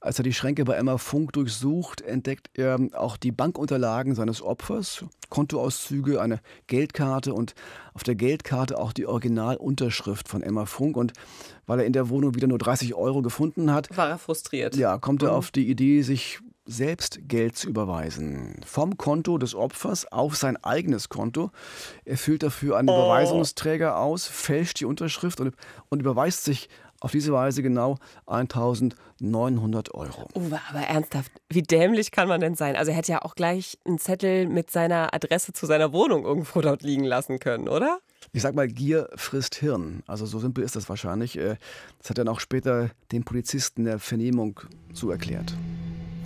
Als 0.00 0.18
er 0.18 0.22
die 0.22 0.34
Schränke 0.34 0.64
bei 0.64 0.74
Emma 0.74 0.98
Funk 0.98 1.32
durchsucht, 1.32 2.02
entdeckt 2.02 2.50
er 2.52 2.78
auch 2.92 3.16
die 3.16 3.32
Bankunterlagen 3.32 4.14
seines 4.14 4.42
Opfers, 4.42 5.02
Kontoauszüge, 5.30 6.20
eine 6.20 6.40
Geldkarte 6.66 7.32
und 7.32 7.54
auf 7.94 8.02
der 8.02 8.14
Geldkarte 8.14 8.78
auch 8.78 8.92
die 8.92 9.06
Originalunterschrift 9.06 10.28
von 10.28 10.42
Emma 10.42 10.66
Funk. 10.66 10.98
Und 10.98 11.14
weil 11.64 11.80
er 11.80 11.86
in 11.86 11.94
der 11.94 12.10
Wohnung 12.10 12.34
wieder 12.34 12.48
nur 12.48 12.58
30 12.58 12.94
Euro 12.94 13.22
gefunden 13.22 13.72
hat, 13.72 13.96
war 13.96 14.10
er 14.10 14.18
frustriert. 14.18 14.76
Ja, 14.76 14.98
kommt 14.98 15.22
er 15.22 15.30
mhm. 15.30 15.36
auf 15.36 15.50
die 15.50 15.70
Idee, 15.70 16.02
sich 16.02 16.40
selbst 16.66 17.20
Geld 17.28 17.56
zu 17.56 17.68
überweisen. 17.68 18.60
Vom 18.64 18.96
Konto 18.96 19.38
des 19.38 19.54
Opfers 19.54 20.10
auf 20.10 20.36
sein 20.36 20.56
eigenes 20.62 21.08
Konto. 21.08 21.50
Er 22.04 22.16
füllt 22.16 22.42
dafür 22.42 22.76
einen 22.76 22.88
oh. 22.88 22.94
Überweisungsträger 22.94 23.98
aus, 23.98 24.26
fälscht 24.26 24.80
die 24.80 24.84
Unterschrift 24.84 25.40
und, 25.40 25.54
und 25.88 26.00
überweist 26.00 26.44
sich 26.44 26.68
auf 27.00 27.12
diese 27.12 27.34
Weise 27.34 27.62
genau 27.62 27.98
1900 28.26 29.94
Euro. 29.94 30.26
Uwe, 30.34 30.58
aber 30.70 30.80
ernsthaft, 30.80 31.30
wie 31.50 31.62
dämlich 31.62 32.12
kann 32.12 32.28
man 32.28 32.40
denn 32.40 32.54
sein? 32.54 32.76
Also 32.76 32.92
er 32.92 32.96
hätte 32.96 33.12
ja 33.12 33.22
auch 33.22 33.34
gleich 33.34 33.78
einen 33.84 33.98
Zettel 33.98 34.48
mit 34.48 34.70
seiner 34.70 35.12
Adresse 35.12 35.52
zu 35.52 35.66
seiner 35.66 35.92
Wohnung 35.92 36.24
irgendwo 36.24 36.62
dort 36.62 36.82
liegen 36.82 37.04
lassen 37.04 37.40
können, 37.40 37.68
oder? 37.68 37.98
Ich 38.32 38.40
sag 38.40 38.54
mal, 38.54 38.68
Gier 38.68 39.10
frisst 39.16 39.56
Hirn. 39.56 40.02
Also 40.06 40.24
so 40.24 40.38
simpel 40.38 40.64
ist 40.64 40.76
das 40.76 40.88
wahrscheinlich. 40.88 41.36
Äh, 41.36 41.56
das 41.98 42.10
hat 42.10 42.18
er 42.18 42.24
dann 42.24 42.34
auch 42.34 42.40
später 42.40 42.90
den 43.12 43.24
Polizisten 43.24 43.84
der 43.84 43.98
Vernehmung 43.98 44.60
so 44.94 45.10
erklärt. 45.10 45.54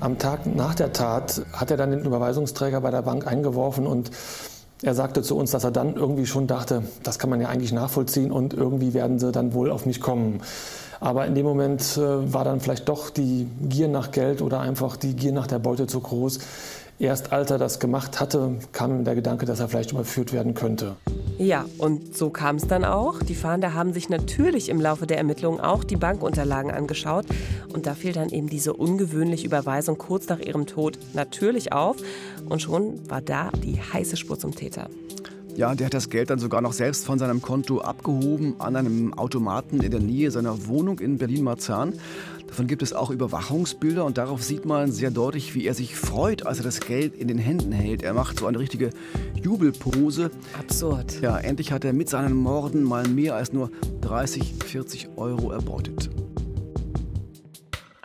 Am 0.01 0.17
Tag 0.17 0.47
nach 0.47 0.77
der 0.77 0.93
Tat 0.93 1.43
hat 1.53 1.73
er 1.73 1.77
dann 1.77 1.91
den 1.91 2.05
Überweisungsträger 2.05 2.81
bei 2.81 2.93
der 2.93 3.03
Bank 3.03 3.27
eingeworfen 3.27 3.85
und 3.85 4.13
er 4.81 4.95
sagte 4.95 5.23
zu 5.23 5.37
uns, 5.37 5.51
dass 5.51 5.65
er 5.65 5.73
dann 5.73 5.97
irgendwie 5.97 6.27
schon 6.27 6.47
dachte, 6.47 6.85
das 7.03 7.19
kann 7.19 7.31
man 7.31 7.41
ja 7.41 7.49
eigentlich 7.49 7.73
nachvollziehen 7.73 8.31
und 8.31 8.55
irgendwie 8.55 8.95
werden 8.95 9.19
sie 9.19 9.33
dann 9.33 9.55
wohl 9.55 9.73
auf 9.73 9.87
mich 9.87 10.01
kommen. 10.01 10.41
Aber 11.01 11.27
in 11.27 11.35
dem 11.35 11.45
Moment 11.45 11.97
äh, 11.97 12.33
war 12.33 12.45
dann 12.45 12.61
vielleicht 12.61 12.89
doch 12.89 13.11
die 13.11 13.49
Gier 13.69 13.89
nach 13.89 14.13
Geld 14.13 14.41
oder 14.41 14.61
einfach 14.61 14.97
die 14.97 15.15
Gier 15.15 15.33
nach 15.33 15.49
der 15.49 15.59
Beute 15.59 15.89
zu 15.89 16.01
groß. 16.01 16.39
Erst 17.01 17.33
als 17.33 17.51
er 17.51 17.59
das 17.59 17.81
gemacht 17.81 18.21
hatte, 18.21 18.53
kam 18.73 18.93
ihm 18.93 19.05
der 19.05 19.17
Gedanke, 19.17 19.47
dass 19.47 19.59
er 19.59 19.69
vielleicht 19.69 19.93
überführt 19.93 20.33
werden 20.33 20.55
könnte. 20.55 20.95
Ja, 21.38 21.66
und 21.79 22.16
so 22.16 22.31
kam 22.31 22.57
es 22.57 22.66
dann 22.66 22.85
auch. 22.85 23.22
Die 23.22 23.37
Fahnder 23.37 23.72
haben 23.72 23.92
sich 23.92 24.09
natürlich 24.09 24.68
im 24.68 24.81
Laufe 24.81 25.07
der 25.07 25.18
Ermittlungen 25.18 25.61
auch 25.61 25.85
die 25.85 25.94
Bankunterlagen 25.94 26.72
angeschaut. 26.72 27.27
Und 27.72 27.87
da 27.87 27.94
fiel 27.94 28.12
dann 28.12 28.31
eben 28.31 28.48
diese 28.48 28.72
ungewöhnliche 28.72 29.46
Überweisung 29.46 29.98
kurz 29.98 30.29
nach 30.29 30.40
ihrem 30.40 30.66
Tod 30.66 30.98
natürlich 31.14 31.72
auf. 31.72 31.96
Und 32.48 32.61
schon 32.61 33.09
war 33.09 33.20
da 33.20 33.51
die 33.62 33.81
heiße 33.81 34.16
Spur 34.16 34.37
zum 34.37 34.53
Täter. 34.53 34.90
Ja, 35.59 35.75
der 35.75 35.87
hat 35.87 35.94
das 35.94 36.09
Geld 36.09 36.31
dann 36.31 36.38
sogar 36.38 36.61
noch 36.61 36.73
selbst 36.73 37.05
von 37.05 37.18
seinem 37.18 37.42
Konto 37.42 37.81
abgehoben 37.81 38.55
an 38.61 38.77
einem 38.77 39.12
Automaten 39.14 39.81
in 39.81 39.90
der 39.90 39.99
Nähe 39.99 40.31
seiner 40.31 40.68
Wohnung 40.68 41.01
in 41.01 41.18
Berlin-Marzahn. 41.18 41.94
Davon 42.47 42.68
gibt 42.68 42.81
es 42.81 42.92
auch 42.92 43.11
Überwachungsbilder 43.11 44.05
und 44.05 44.18
darauf 44.18 44.44
sieht 44.44 44.66
man 44.66 44.92
sehr 44.92 45.11
deutlich, 45.11 45.57
wie 45.57 45.66
er 45.66 45.75
sich 45.75 45.97
freut, 45.97 46.47
als 46.47 46.59
er 46.59 46.64
das 46.64 46.79
Geld 46.79 47.16
in 47.16 47.27
den 47.27 47.38
Händen 47.38 47.73
hält. 47.73 48.05
Er 48.05 48.14
macht 48.14 48.38
so 48.38 48.47
eine 48.47 48.61
richtige 48.61 48.90
Jubelpose. 49.42 50.31
Absurd. 50.57 51.21
Ja, 51.23 51.37
endlich 51.37 51.73
hat 51.73 51.85
er 51.85 51.92
mit 51.92 52.09
seinen 52.09 52.37
Morden 52.37 52.85
mal 52.85 53.09
mehr 53.09 53.35
als 53.35 53.53
nur 53.53 53.73
30, 54.03 54.55
40 54.64 55.09
Euro 55.16 55.51
erbeutet. 55.51 56.09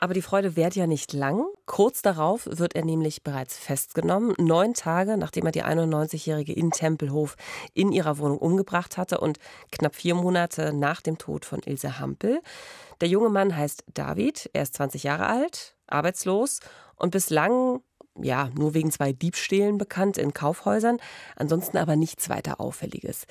Aber 0.04 0.14
die 0.14 0.22
Freude 0.22 0.58
währt 0.58 0.76
ja 0.76 0.86
nicht 0.86 1.14
lang. 1.14 1.46
Kurz 1.66 2.02
darauf 2.02 2.46
wird 2.46 2.76
er 2.76 2.84
nämlich 2.84 3.24
bereits 3.24 3.58
festgenommen, 3.58 4.34
neun 4.38 4.74
Tage 4.74 5.16
nachdem 5.16 5.46
er 5.46 5.54
die 5.54 5.64
91-Jährige 5.64 6.52
in 6.52 6.72
Tempelhof 6.72 7.38
in 7.74 7.94
ihrer 7.94 8.18
Wohnung 8.18 8.38
umgebracht 8.38 8.98
hatte 8.98 9.22
und 9.22 9.40
knapp 9.72 9.96
vier 9.96 10.16
Monate 10.16 10.74
nach 10.74 11.00
dem 11.00 11.18
Tod 11.18 11.46
von 11.46 11.62
Ilse 11.64 12.00
Hampel. 12.00 12.42
Der 13.00 13.08
junge 13.08 13.30
Mann 13.30 13.56
heißt 13.56 13.86
David, 13.94 14.50
er 14.52 14.64
ist 14.64 14.76
20 14.76 15.04
Jahre 15.04 15.28
alt, 15.28 15.78
arbeitslos 15.88 16.60
und 16.98 17.12
bislang 17.12 17.80
ja, 18.22 18.50
nur 18.56 18.74
wegen 18.74 18.92
zwei 18.92 19.14
Diebstählen 19.14 19.78
bekannt 19.78 20.18
in 20.18 20.34
Kaufhäusern, 20.34 20.98
ansonsten 21.38 21.78
aber 21.78 21.96
nichts 21.96 22.30
weiter 22.30 22.60
Auffälliges. 22.60 23.26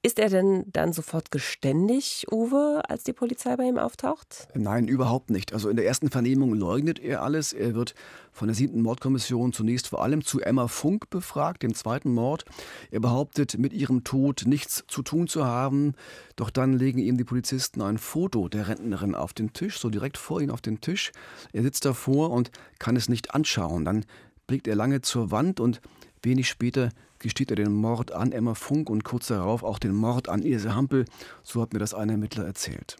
Ist 0.00 0.20
er 0.20 0.28
denn 0.28 0.64
dann 0.68 0.92
sofort 0.92 1.32
geständig, 1.32 2.24
Uwe, 2.30 2.82
als 2.88 3.02
die 3.02 3.12
Polizei 3.12 3.56
bei 3.56 3.64
ihm 3.64 3.78
auftaucht? 3.78 4.46
Nein, 4.54 4.86
überhaupt 4.86 5.28
nicht. 5.28 5.52
Also 5.52 5.68
in 5.68 5.74
der 5.74 5.86
ersten 5.86 6.08
Vernehmung 6.08 6.54
leugnet 6.54 7.00
er 7.00 7.22
alles. 7.22 7.52
Er 7.52 7.74
wird 7.74 7.96
von 8.30 8.46
der 8.46 8.54
siebten 8.54 8.80
Mordkommission 8.82 9.52
zunächst 9.52 9.88
vor 9.88 10.00
allem 10.04 10.24
zu 10.24 10.40
Emma 10.40 10.68
Funk 10.68 11.10
befragt, 11.10 11.64
dem 11.64 11.74
zweiten 11.74 12.14
Mord. 12.14 12.44
Er 12.92 13.00
behauptet, 13.00 13.58
mit 13.58 13.72
ihrem 13.72 14.04
Tod 14.04 14.44
nichts 14.46 14.84
zu 14.86 15.02
tun 15.02 15.26
zu 15.26 15.44
haben. 15.44 15.94
Doch 16.36 16.50
dann 16.50 16.74
legen 16.74 17.00
ihm 17.00 17.16
die 17.16 17.24
Polizisten 17.24 17.82
ein 17.82 17.98
Foto 17.98 18.48
der 18.48 18.68
Rentnerin 18.68 19.16
auf 19.16 19.32
den 19.32 19.52
Tisch, 19.52 19.80
so 19.80 19.90
direkt 19.90 20.16
vor 20.16 20.40
ihm 20.40 20.52
auf 20.52 20.60
den 20.60 20.80
Tisch. 20.80 21.10
Er 21.52 21.64
sitzt 21.64 21.84
davor 21.84 22.30
und 22.30 22.52
kann 22.78 22.94
es 22.94 23.08
nicht 23.08 23.34
anschauen. 23.34 23.84
Dann 23.84 24.04
blickt 24.46 24.68
er 24.68 24.76
lange 24.76 25.00
zur 25.00 25.32
Wand 25.32 25.58
und 25.58 25.80
wenig 26.22 26.48
später 26.48 26.90
gesteht 27.18 27.50
er 27.50 27.56
den 27.56 27.72
Mord 27.72 28.12
an 28.12 28.32
Emma 28.32 28.54
Funk 28.54 28.90
und 28.90 29.04
kurz 29.04 29.28
darauf 29.28 29.62
auch 29.62 29.78
den 29.78 29.94
Mord 29.94 30.28
an 30.28 30.42
Ilse 30.42 30.74
Hampel. 30.74 31.04
So 31.42 31.60
hat 31.60 31.72
mir 31.72 31.78
das 31.78 31.94
ein 31.94 32.08
Ermittler 32.08 32.44
erzählt. 32.44 32.96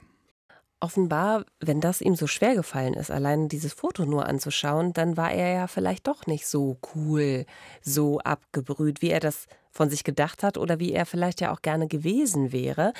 Offenbar, 0.80 1.44
wenn 1.58 1.80
das 1.80 2.00
ihm 2.00 2.14
so 2.14 2.28
schwer 2.28 2.54
gefallen 2.54 2.94
ist, 2.94 3.10
allein 3.10 3.48
dieses 3.48 3.72
Foto 3.72 4.04
nur 4.04 4.26
anzuschauen, 4.26 4.92
dann 4.92 5.16
war 5.16 5.32
er 5.32 5.52
ja 5.52 5.66
vielleicht 5.66 6.06
doch 6.06 6.26
nicht 6.26 6.46
so 6.46 6.78
cool, 6.94 7.46
so 7.82 8.20
abgebrüht, 8.20 9.02
wie 9.02 9.10
er 9.10 9.18
das 9.18 9.46
von 9.72 9.90
sich 9.90 10.04
gedacht 10.04 10.44
hat 10.44 10.56
oder 10.56 10.78
wie 10.78 10.92
er 10.92 11.04
vielleicht 11.04 11.40
ja 11.40 11.52
auch 11.52 11.62
gerne 11.62 11.88
gewesen 11.88 12.52
wäre. 12.52 12.92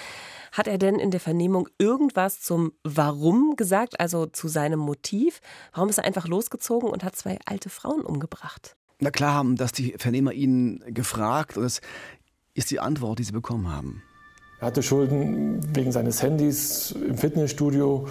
Hat 0.50 0.66
er 0.66 0.78
denn 0.78 0.96
in 0.96 1.12
der 1.12 1.20
Vernehmung 1.20 1.68
irgendwas 1.78 2.40
zum 2.40 2.72
Warum 2.82 3.54
gesagt, 3.54 4.00
also 4.00 4.26
zu 4.26 4.48
seinem 4.48 4.80
Motiv? 4.80 5.40
Warum 5.72 5.88
ist 5.88 5.98
er 5.98 6.04
einfach 6.04 6.26
losgezogen 6.26 6.90
und 6.90 7.04
hat 7.04 7.14
zwei 7.14 7.38
alte 7.46 7.70
Frauen 7.70 8.02
umgebracht? 8.02 8.76
Na 9.00 9.10
klar 9.10 9.34
haben 9.34 9.56
das 9.56 9.72
die 9.72 9.94
Vernehmer 9.96 10.32
ihn 10.32 10.82
gefragt 10.88 11.56
und 11.56 11.64
es 11.64 11.80
ist 12.54 12.70
die 12.70 12.80
Antwort, 12.80 13.20
die 13.20 13.24
sie 13.24 13.32
bekommen 13.32 13.70
haben. 13.70 14.02
Er 14.60 14.66
hatte 14.66 14.82
Schulden 14.82 15.60
wegen 15.72 15.92
seines 15.92 16.20
Handys 16.20 16.90
im 16.90 17.16
Fitnessstudio 17.16 18.08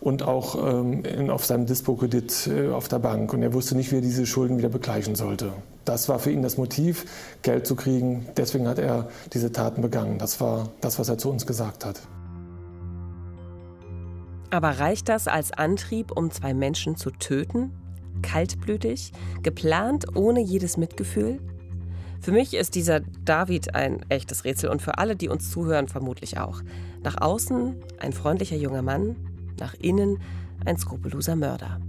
und 0.00 0.24
auch 0.24 0.56
ähm, 0.56 1.04
in, 1.04 1.30
auf 1.30 1.44
seinem 1.44 1.66
Dispo-Kredit 1.66 2.48
äh, 2.48 2.70
auf 2.70 2.88
der 2.88 2.98
Bank. 2.98 3.32
Und 3.32 3.42
er 3.42 3.52
wusste 3.52 3.76
nicht, 3.76 3.92
wie 3.92 3.96
er 3.96 4.00
diese 4.00 4.26
Schulden 4.26 4.58
wieder 4.58 4.68
begleichen 4.68 5.14
sollte. 5.14 5.52
Das 5.84 6.08
war 6.08 6.18
für 6.18 6.32
ihn 6.32 6.42
das 6.42 6.56
Motiv, 6.56 7.04
Geld 7.42 7.64
zu 7.64 7.76
kriegen. 7.76 8.26
Deswegen 8.36 8.66
hat 8.66 8.80
er 8.80 9.08
diese 9.32 9.52
Taten 9.52 9.82
begangen. 9.82 10.18
Das 10.18 10.40
war 10.40 10.70
das, 10.80 10.98
was 10.98 11.08
er 11.08 11.16
zu 11.16 11.30
uns 11.30 11.46
gesagt 11.46 11.84
hat. 11.84 12.00
Aber 14.50 14.70
reicht 14.70 15.08
das 15.08 15.28
als 15.28 15.52
Antrieb, 15.52 16.10
um 16.10 16.32
zwei 16.32 16.54
Menschen 16.54 16.96
zu 16.96 17.12
töten? 17.12 17.70
Kaltblütig, 18.24 19.12
geplant 19.42 20.16
ohne 20.16 20.40
jedes 20.40 20.76
Mitgefühl? 20.76 21.38
Für 22.20 22.32
mich 22.32 22.54
ist 22.54 22.74
dieser 22.74 23.00
David 23.24 23.74
ein 23.74 24.00
echtes 24.08 24.44
Rätsel 24.44 24.70
und 24.70 24.80
für 24.80 24.96
alle, 24.96 25.14
die 25.14 25.28
uns 25.28 25.50
zuhören, 25.50 25.88
vermutlich 25.88 26.38
auch. 26.38 26.62
Nach 27.02 27.20
außen 27.20 27.76
ein 27.98 28.14
freundlicher 28.14 28.56
junger 28.56 28.80
Mann, 28.80 29.16
nach 29.60 29.74
innen 29.74 30.18
ein 30.64 30.78
skrupelloser 30.78 31.36
Mörder. 31.36 31.80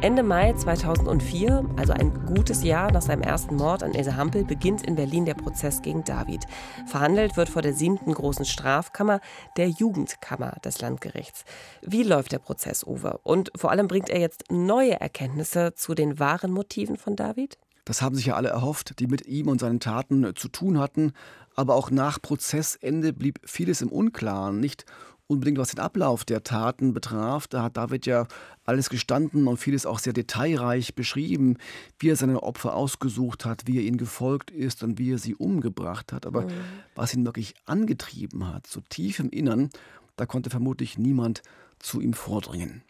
Ende 0.00 0.22
Mai 0.22 0.52
2004, 0.52 1.70
also 1.76 1.92
ein 1.92 2.24
gutes 2.24 2.62
Jahr 2.62 2.92
nach 2.92 3.02
seinem 3.02 3.22
ersten 3.22 3.56
Mord 3.56 3.82
an 3.82 3.94
Ilse 3.94 4.14
Hampel, 4.14 4.44
beginnt 4.44 4.86
in 4.86 4.94
Berlin 4.94 5.24
der 5.24 5.34
Prozess 5.34 5.82
gegen 5.82 6.04
David. 6.04 6.44
Verhandelt 6.86 7.36
wird 7.36 7.48
vor 7.48 7.62
der 7.62 7.74
siebten 7.74 8.14
großen 8.14 8.44
Strafkammer, 8.44 9.20
der 9.56 9.68
Jugendkammer 9.68 10.52
des 10.64 10.80
Landgerichts. 10.80 11.44
Wie 11.82 12.04
läuft 12.04 12.30
der 12.30 12.38
Prozess, 12.38 12.84
Uwe? 12.84 13.18
Und 13.24 13.50
vor 13.56 13.72
allem 13.72 13.88
bringt 13.88 14.08
er 14.08 14.20
jetzt 14.20 14.44
neue 14.52 15.00
Erkenntnisse 15.00 15.74
zu 15.74 15.96
den 15.96 16.20
wahren 16.20 16.52
Motiven 16.52 16.96
von 16.96 17.16
David? 17.16 17.58
Das 17.84 18.00
haben 18.00 18.14
sich 18.14 18.26
ja 18.26 18.36
alle 18.36 18.50
erhofft, 18.50 19.00
die 19.00 19.08
mit 19.08 19.26
ihm 19.26 19.48
und 19.48 19.60
seinen 19.60 19.80
Taten 19.80 20.36
zu 20.36 20.48
tun 20.48 20.78
hatten. 20.78 21.12
Aber 21.56 21.74
auch 21.74 21.90
nach 21.90 22.22
Prozessende 22.22 23.12
blieb 23.12 23.40
vieles 23.44 23.80
im 23.80 23.88
Unklaren. 23.88 24.60
Nicht 24.60 24.84
unbedingt 25.28 25.58
was 25.58 25.70
den 25.70 25.78
Ablauf 25.78 26.24
der 26.24 26.42
Taten 26.42 26.92
betraf. 26.92 27.46
Da 27.46 27.62
hat 27.62 27.76
David 27.76 28.06
ja 28.06 28.26
alles 28.64 28.90
gestanden 28.90 29.46
und 29.46 29.58
vieles 29.58 29.86
auch 29.86 29.98
sehr 29.98 30.12
detailreich 30.12 30.94
beschrieben, 30.94 31.58
wie 31.98 32.08
er 32.08 32.16
seine 32.16 32.42
Opfer 32.42 32.74
ausgesucht 32.74 33.44
hat, 33.44 33.66
wie 33.66 33.78
er 33.78 33.84
ihnen 33.84 33.98
gefolgt 33.98 34.50
ist 34.50 34.82
und 34.82 34.98
wie 34.98 35.12
er 35.12 35.18
sie 35.18 35.34
umgebracht 35.34 36.12
hat. 36.12 36.26
Aber 36.26 36.42
mhm. 36.42 36.52
was 36.94 37.14
ihn 37.14 37.24
wirklich 37.24 37.54
angetrieben 37.66 38.48
hat, 38.52 38.66
so 38.66 38.80
tief 38.88 39.20
im 39.20 39.30
Innern, 39.30 39.70
da 40.16 40.26
konnte 40.26 40.50
vermutlich 40.50 40.98
niemand 40.98 41.42
zu 41.78 42.00
ihm 42.00 42.14
vordringen. 42.14 42.82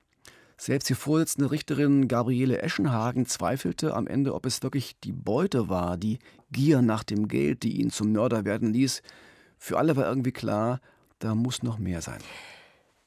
Selbst 0.57 0.89
die 0.89 0.95
Vorsitzende 0.95 1.51
Richterin 1.51 2.09
Gabriele 2.09 2.63
Eschenhagen 2.63 3.27
zweifelte 3.27 3.95
am 3.95 4.07
Ende, 4.07 4.35
ob 4.35 4.47
es 4.47 4.63
wirklich 4.63 4.99
die 5.01 5.13
Beute 5.13 5.69
war, 5.69 5.97
die 5.97 6.19
Gier 6.51 6.83
nach 6.83 7.05
dem 7.05 7.29
Geld, 7.29 7.63
die 7.63 7.81
ihn 7.81 7.91
zum 7.91 8.13
Mörder 8.13 8.45
werden 8.45 8.73
ließ. 8.73 9.03
Für 9.57 9.79
alle 9.79 9.95
war 9.95 10.09
irgendwie 10.09 10.33
klar, 10.33 10.81
da 11.19 11.35
muss 11.35 11.63
noch 11.63 11.79
mehr 11.79 12.03
sein. 12.03 12.19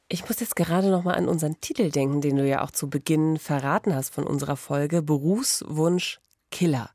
Ich 0.09 0.27
muss 0.27 0.41
jetzt 0.41 0.57
gerade 0.57 0.89
noch 0.89 1.03
mal 1.03 1.15
an 1.15 1.29
unseren 1.29 1.61
Titel 1.61 1.89
denken, 1.89 2.19
den 2.19 2.35
du 2.35 2.45
ja 2.45 2.63
auch 2.63 2.71
zu 2.71 2.89
Beginn 2.89 3.37
verraten 3.37 3.95
hast 3.95 4.13
von 4.13 4.25
unserer 4.25 4.57
Folge 4.57 5.01
Berufswunsch 5.01 6.19
Killer. 6.51 6.89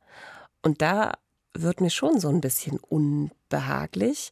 Und 0.62 0.82
da 0.82 1.12
wird 1.54 1.80
mir 1.80 1.90
schon 1.90 2.20
so 2.20 2.28
ein 2.28 2.42
bisschen 2.42 2.78
unbehaglich. 2.78 4.30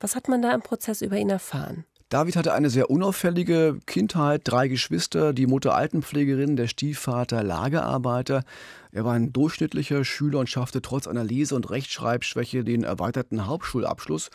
Was 0.00 0.14
hat 0.14 0.28
man 0.28 0.42
da 0.42 0.52
im 0.52 0.60
Prozess 0.60 1.00
über 1.00 1.16
ihn 1.16 1.30
erfahren? 1.30 1.84
David 2.10 2.36
hatte 2.36 2.54
eine 2.54 2.70
sehr 2.70 2.88
unauffällige 2.88 3.80
Kindheit, 3.86 4.42
drei 4.44 4.68
Geschwister, 4.68 5.34
die 5.34 5.46
Mutter 5.46 5.74
Altenpflegerin, 5.74 6.56
der 6.56 6.66
Stiefvater 6.66 7.42
Lagerarbeiter. 7.42 8.44
Er 8.92 9.04
war 9.04 9.14
ein 9.14 9.32
durchschnittlicher 9.32 10.04
Schüler 10.04 10.38
und 10.38 10.48
schaffte 10.48 10.82
trotz 10.82 11.06
einer 11.06 11.24
Lese- 11.24 11.54
und 11.54 11.70
Rechtschreibschwäche 11.70 12.64
den 12.64 12.84
erweiterten 12.84 13.46
Hauptschulabschluss 13.46 14.30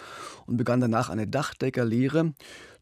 und 0.46 0.58
begann 0.58 0.80
danach 0.80 1.10
eine 1.10 1.28
Dachdeckerlehre. 1.28 2.34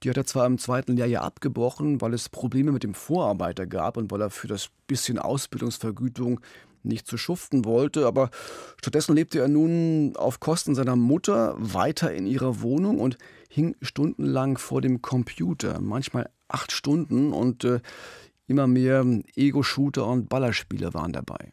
Die 0.04 0.10
hat 0.10 0.18
er 0.18 0.26
zwar 0.26 0.46
im 0.46 0.58
zweiten 0.58 0.96
Lehrjahr 0.96 1.24
abgebrochen, 1.24 2.02
weil 2.02 2.14
es 2.14 2.30
Probleme 2.30 2.72
mit 2.72 2.84
dem 2.84 2.94
Vorarbeiter 2.94 3.68
gab 3.68 3.98
und 3.98 4.12
weil 4.12 4.22
er 4.22 4.30
für 4.30 4.48
das 4.48 4.70
bisschen 4.88 5.20
Ausbildungsvergütung 5.20 6.42
nicht 6.84 7.08
zu 7.08 7.18
schuften 7.18 7.66
wollte, 7.66 8.08
aber 8.08 8.32
stattdessen 8.82 9.16
lebte 9.16 9.40
er 9.40 9.48
nun 9.48 10.14
auf 10.16 10.40
Kosten 10.40 10.76
seiner 10.76 10.96
Mutter 10.96 11.56
weiter 11.58 12.14
in 12.14 12.26
ihrer 12.26 12.62
Wohnung 12.62 13.00
und 13.00 13.18
hing 13.50 13.76
stundenlang 13.82 14.58
vor 14.58 14.82
dem 14.82 15.02
Computer, 15.02 15.80
manchmal 15.80 16.30
acht 16.48 16.72
Stunden 16.72 17.34
und 17.34 17.64
äh, 17.64 17.82
immer 18.48 18.68
mehr 18.68 19.06
Ego-Shooter 19.36 20.06
und 20.06 20.28
Ballerspiele 20.28 20.94
waren 20.94 21.14
dabei. 21.14 21.52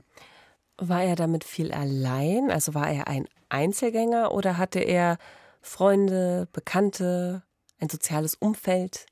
War 0.78 1.02
er 1.02 1.16
damit 1.16 1.44
viel 1.44 1.72
allein? 1.72 2.50
Also 2.50 2.74
war 2.74 2.90
er 2.90 3.08
ein 3.08 3.26
Einzelgänger 3.48 4.32
oder 4.32 4.58
hatte 4.58 4.78
er 4.78 5.18
Freunde, 5.60 6.48
Bekannte, 6.52 7.42
ein 7.80 7.88
soziales 7.88 8.34
Umfeld? 8.34 9.06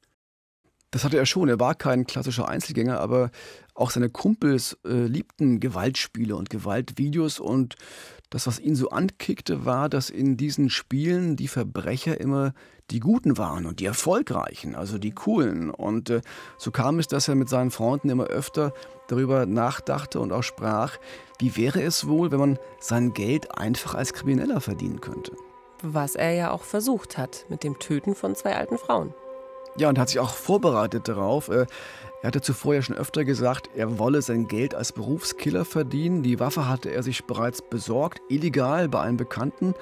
Das 0.93 1.05
hatte 1.05 1.19
er 1.19 1.27
schon. 1.27 1.49
Er 1.49 1.61
war 1.61 1.75
kein 1.75 2.07
klassischer 2.07 2.49
Einzelgänger, 2.49 3.01
aber 3.01 3.31
auch 3.75 3.91
seine 3.91 4.09
Kumpels 4.09 4.79
äh, 4.87 5.07
liebten 5.07 5.61
Gewaltspiele 5.61 6.37
und 6.37 6.49
Gewaltvideos 6.49 7.41
und 7.41 7.75
das, 8.31 8.47
was 8.47 8.59
ihn 8.59 8.75
so 8.75 8.91
ankickte, 8.91 9.65
war, 9.65 9.89
dass 9.89 10.11
in 10.11 10.37
diesen 10.37 10.71
Spielen 10.71 11.37
die 11.37 11.49
Verbrecher 11.49 12.21
immer 12.21 12.53
die 12.91 13.01
Guten 13.01 13.39
waren 13.39 13.67
und 13.67 13.81
die 13.81 13.87
Erfolgreichen, 13.87 14.75
also 14.75 14.99
die 14.99 15.12
Coolen. 15.12 15.71
Und 15.71 16.11
äh, 16.11 16.21
so 16.59 16.71
kam 16.71 16.99
es, 16.99 17.09
dass 17.09 17.29
er 17.29 17.35
mit 17.35 17.49
seinen 17.49 17.71
Freunden 17.71 18.09
immer 18.09 18.25
öfter 18.25 18.73
darüber 19.09 19.47
nachdachte 19.47 20.21
und 20.21 20.33
auch 20.33 20.43
sprach, 20.43 20.99
wie 21.39 21.57
wäre 21.57 21.83
es 21.83 22.07
wohl, 22.07 22.31
wenn 22.31 22.41
man 22.41 22.59
sein 22.81 23.12
Geld 23.12 23.57
einfach 23.57 23.95
als 23.95 24.12
Krimineller 24.12 24.61
verdienen 24.61 25.01
könnte. 25.01 25.33
Was 25.83 26.15
er 26.15 26.33
ja 26.33 26.51
auch 26.51 26.62
versucht 26.62 27.19
hat 27.19 27.45
mit 27.49 27.62
dem 27.62 27.79
Töten 27.79 28.15
von 28.15 28.35
zwei 28.35 28.57
alten 28.57 28.79
Frauen. 28.79 29.15
Ja, 29.77 29.91
und 29.91 29.99
hat 29.99 30.09
sich 30.09 30.19
auch 30.21 30.35
vorbereitet 30.35 31.07
darauf. 31.07 31.51
Er 32.27 32.31
hatte 32.31 32.41
zuvor 32.41 32.75
ja 32.75 32.83
schon 32.83 32.97
öfter 32.97 33.25
gesagt, 33.25 33.71
er 33.77 34.01
wolle 34.01 34.21
sein 34.21 34.49
Geld 34.49 34.75
als 34.75 34.91
Berufskiller 34.91 35.65
verdienen. 35.65 36.25
Die 36.25 36.41
Waffe 36.41 36.69
hatte 36.69 36.91
er 36.91 37.05
sich 37.05 37.25
bereits 37.25 37.62
besorgt, 37.62 38.21
illegal 38.29 38.89
bei 38.89 39.01
einem 39.01 39.17
Bekannten. 39.17 39.77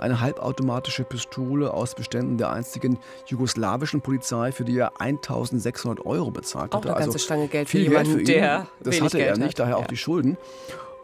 Eine 0.00 0.20
halbautomatische 0.20 1.04
Pistole 1.04 1.72
aus 1.72 1.94
Beständen 1.94 2.36
der 2.36 2.50
einstigen 2.50 2.98
jugoslawischen 3.26 4.00
Polizei, 4.00 4.50
für 4.50 4.64
die 4.64 4.76
er 4.76 5.00
1600 5.00 6.04
Euro 6.04 6.32
bezahlt 6.32 6.74
hatte. 6.74 6.78
Auch 6.78 6.82
eine 6.82 6.94
ganze 6.94 7.10
also 7.10 7.18
Stange 7.18 7.46
Geld 7.46 7.68
für 7.68 7.78
jemanden, 7.78 8.16
Geld 8.16 8.26
für 8.26 8.32
ihn. 8.32 8.38
der 8.40 8.66
Das 8.80 9.00
hatte 9.00 9.18
Geld 9.18 9.28
er 9.28 9.36
nicht, 9.36 9.50
hat. 9.50 9.58
daher 9.60 9.76
ja. 9.76 9.76
auch 9.76 9.86
die 9.86 9.96
Schulden. 9.96 10.36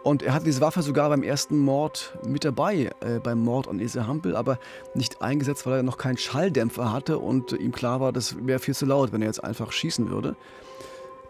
Und 0.03 0.24
er 0.24 0.35
hatte 0.35 0.46
diese 0.46 0.61
Waffe 0.61 0.83
sogar 0.83 1.09
beim 1.11 1.22
ersten 1.22 1.57
Mord 1.57 2.18
mit 2.26 2.44
dabei, 2.44 2.90
äh, 2.98 3.20
beim 3.22 3.38
Mord 3.38 3.68
an 3.68 3.79
Ese 3.79 4.09
Hampel, 4.09 4.35
aber 4.35 4.59
nicht 4.94 5.22
eingesetzt, 5.22 5.66
weil 5.66 5.74
er 5.74 5.83
noch 5.85 5.98
keinen 5.98 6.16
Schalldämpfer 6.16 6.92
hatte 6.92 7.20
und 7.20 7.53
ihm 7.53 7.70
klar 7.70 8.00
war, 8.00 8.11
das 8.12 8.44
wäre 8.44 8.59
viel 8.59 8.74
zu 8.74 8.87
laut, 8.87 9.12
wenn 9.12 9.22
er 9.22 9.29
jetzt 9.29 9.44
einfach 9.44 9.70
schießen 9.70 10.11
würde. 10.11 10.35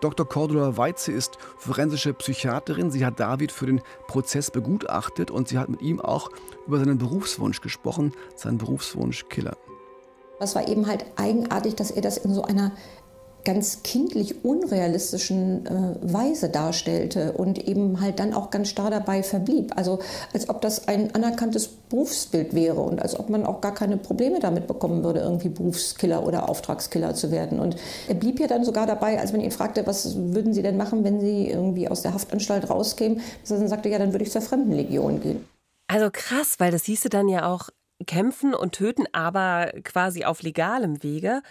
Dr. 0.01 0.27
Cordula 0.27 0.77
Weitze 0.77 1.13
ist 1.13 1.39
forensische 1.59 2.15
Psychiaterin. 2.15 2.91
Sie 2.91 3.05
hat 3.05 3.21
David 3.21 3.53
für 3.53 3.67
den 3.67 3.83
Prozess 4.07 4.51
begutachtet 4.51 5.31
und 5.31 5.49
sie 5.49 5.59
hat 5.59 5.69
mit 5.69 5.83
ihm 5.83 6.01
auch 6.01 6.31
über 6.67 6.79
seinen 6.79 6.99
Berufswunsch 6.99 7.61
gesprochen, 7.61 8.13
seinen 8.35 8.59
Berufswunsch 8.59 9.27
Killer. 9.29 9.57
Es 10.43 10.55
war 10.55 10.67
eben 10.67 10.87
halt 10.87 11.05
eigenartig, 11.17 11.75
dass 11.75 11.91
er 11.91 12.01
das 12.01 12.17
in 12.17 12.33
so 12.33 12.43
einer 12.43 12.73
ganz 13.45 13.83
kindlich 13.83 14.45
unrealistischen 14.45 15.67
äh, 15.67 15.95
Weise 16.03 16.49
darstellte 16.49 17.33
und 17.33 17.67
eben 17.67 18.01
halt 18.01 18.19
dann 18.21 18.35
auch 18.35 18.51
ganz 18.51 18.69
starr 18.69 18.91
dabei 18.91 19.23
verblieb. 19.23 19.73
Also 19.77 20.01
als 20.33 20.49
ob 20.49 20.61
das 20.61 20.89
ein 20.89 21.15
anerkanntes 21.15 21.69
Berufsbild 21.69 22.55
wäre 22.55 22.81
und 22.81 23.01
als 23.01 23.19
ob 23.19 23.31
man 23.31 23.45
auch 23.45 23.61
gar 23.61 23.75
keine 23.75 23.97
Probleme 23.97 24.41
damit 24.41 24.67
bekommen 24.67 25.03
würde, 25.05 25.21
irgendwie 25.21 25.49
Berufskiller 25.49 26.27
oder 26.27 26.49
Auftragskiller 26.49 27.15
zu 27.15 27.31
werden. 27.31 27.61
Und 27.61 27.77
er 28.09 28.15
blieb 28.15 28.41
ja 28.41 28.47
dann 28.47 28.65
sogar 28.65 28.87
dabei, 28.87 29.19
als 29.19 29.33
man 29.33 29.41
ihn 29.41 29.51
fragte, 29.51 29.87
was 29.87 30.17
würden 30.17 30.55
Sie 30.55 30.63
denn 30.63 30.77
machen, 30.77 31.05
wenn 31.05 31.21
Sie 31.21 31.49
irgendwie 31.49 31.89
aus 31.89 32.03
der 32.03 32.15
Haftanstalt 32.15 32.71
rauskämen, 32.71 33.21
dass 33.43 33.51
er 33.51 33.59
dann 33.59 33.69
sagte, 33.69 33.89
ja, 33.89 33.99
dann 33.99 34.13
würde 34.13 34.25
ich 34.25 34.31
zur 34.31 34.43
Fremdenlegion 34.43 35.21
gehen. 35.21 35.45
Also 35.89 36.09
krass, 36.13 36.57
weil 36.59 36.71
das 36.71 36.85
hieße 36.85 37.09
dann 37.09 37.29
ja 37.29 37.53
auch 37.53 37.71
kämpfen 38.07 38.55
und 38.55 38.73
töten, 38.73 39.05
aber 39.13 39.73
quasi 39.85 40.25
auf 40.25 40.43
legalem 40.43 41.03
Wege. 41.03 41.43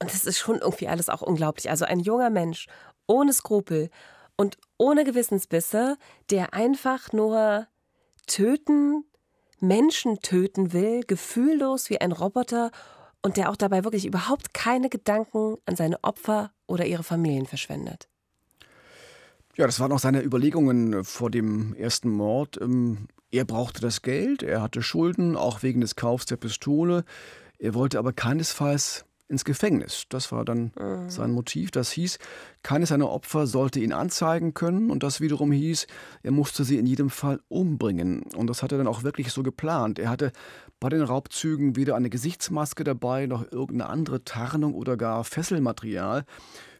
Und 0.00 0.12
das 0.12 0.24
ist 0.24 0.38
schon 0.38 0.58
irgendwie 0.58 0.88
alles 0.88 1.08
auch 1.08 1.22
unglaublich. 1.22 1.70
Also 1.70 1.84
ein 1.84 2.00
junger 2.00 2.30
Mensch 2.30 2.66
ohne 3.06 3.32
Skrupel 3.32 3.90
und 4.36 4.56
ohne 4.76 5.04
Gewissensbisse, 5.04 5.96
der 6.30 6.54
einfach 6.54 7.12
nur 7.12 7.66
töten, 8.26 9.04
Menschen 9.60 10.20
töten 10.20 10.72
will, 10.72 11.02
gefühllos 11.02 11.90
wie 11.90 12.00
ein 12.00 12.12
Roboter 12.12 12.70
und 13.22 13.36
der 13.36 13.50
auch 13.50 13.56
dabei 13.56 13.82
wirklich 13.82 14.06
überhaupt 14.06 14.54
keine 14.54 14.88
Gedanken 14.88 15.56
an 15.66 15.74
seine 15.74 16.02
Opfer 16.04 16.52
oder 16.66 16.86
ihre 16.86 17.02
Familien 17.02 17.46
verschwendet. 17.46 18.08
Ja, 19.56 19.66
das 19.66 19.80
waren 19.80 19.90
auch 19.90 19.98
seine 19.98 20.22
Überlegungen 20.22 21.02
vor 21.02 21.30
dem 21.30 21.74
ersten 21.74 22.10
Mord. 22.10 22.60
Ähm, 22.60 23.08
er 23.32 23.44
brauchte 23.44 23.80
das 23.80 24.02
Geld, 24.02 24.44
er 24.44 24.62
hatte 24.62 24.82
Schulden, 24.82 25.36
auch 25.36 25.64
wegen 25.64 25.80
des 25.80 25.96
Kaufs 25.96 26.26
der 26.26 26.36
Pistole. 26.36 27.04
Er 27.58 27.74
wollte 27.74 27.98
aber 27.98 28.12
keinesfalls 28.12 29.04
ins 29.28 29.44
Gefängnis. 29.44 30.04
Das 30.08 30.32
war 30.32 30.44
dann 30.44 30.72
mhm. 30.78 31.10
sein 31.10 31.30
Motiv. 31.30 31.70
Das 31.70 31.90
hieß, 31.92 32.18
keines 32.62 32.88
seiner 32.88 33.10
Opfer 33.10 33.46
sollte 33.46 33.80
ihn 33.80 33.92
anzeigen 33.92 34.54
können 34.54 34.90
und 34.90 35.02
das 35.02 35.20
wiederum 35.20 35.52
hieß, 35.52 35.86
er 36.22 36.30
musste 36.30 36.64
sie 36.64 36.78
in 36.78 36.86
jedem 36.86 37.10
Fall 37.10 37.40
umbringen. 37.48 38.22
Und 38.34 38.48
das 38.48 38.62
hat 38.62 38.72
er 38.72 38.78
dann 38.78 38.86
auch 38.86 39.02
wirklich 39.02 39.30
so 39.30 39.42
geplant. 39.42 39.98
Er 39.98 40.10
hatte 40.10 40.32
bei 40.80 40.88
den 40.88 41.02
Raubzügen 41.02 41.76
weder 41.76 41.96
eine 41.96 42.10
Gesichtsmaske 42.10 42.84
dabei 42.84 43.26
noch 43.26 43.50
irgendeine 43.52 43.90
andere 43.90 44.24
Tarnung 44.24 44.74
oder 44.74 44.96
gar 44.96 45.24
Fesselmaterial. 45.24 46.24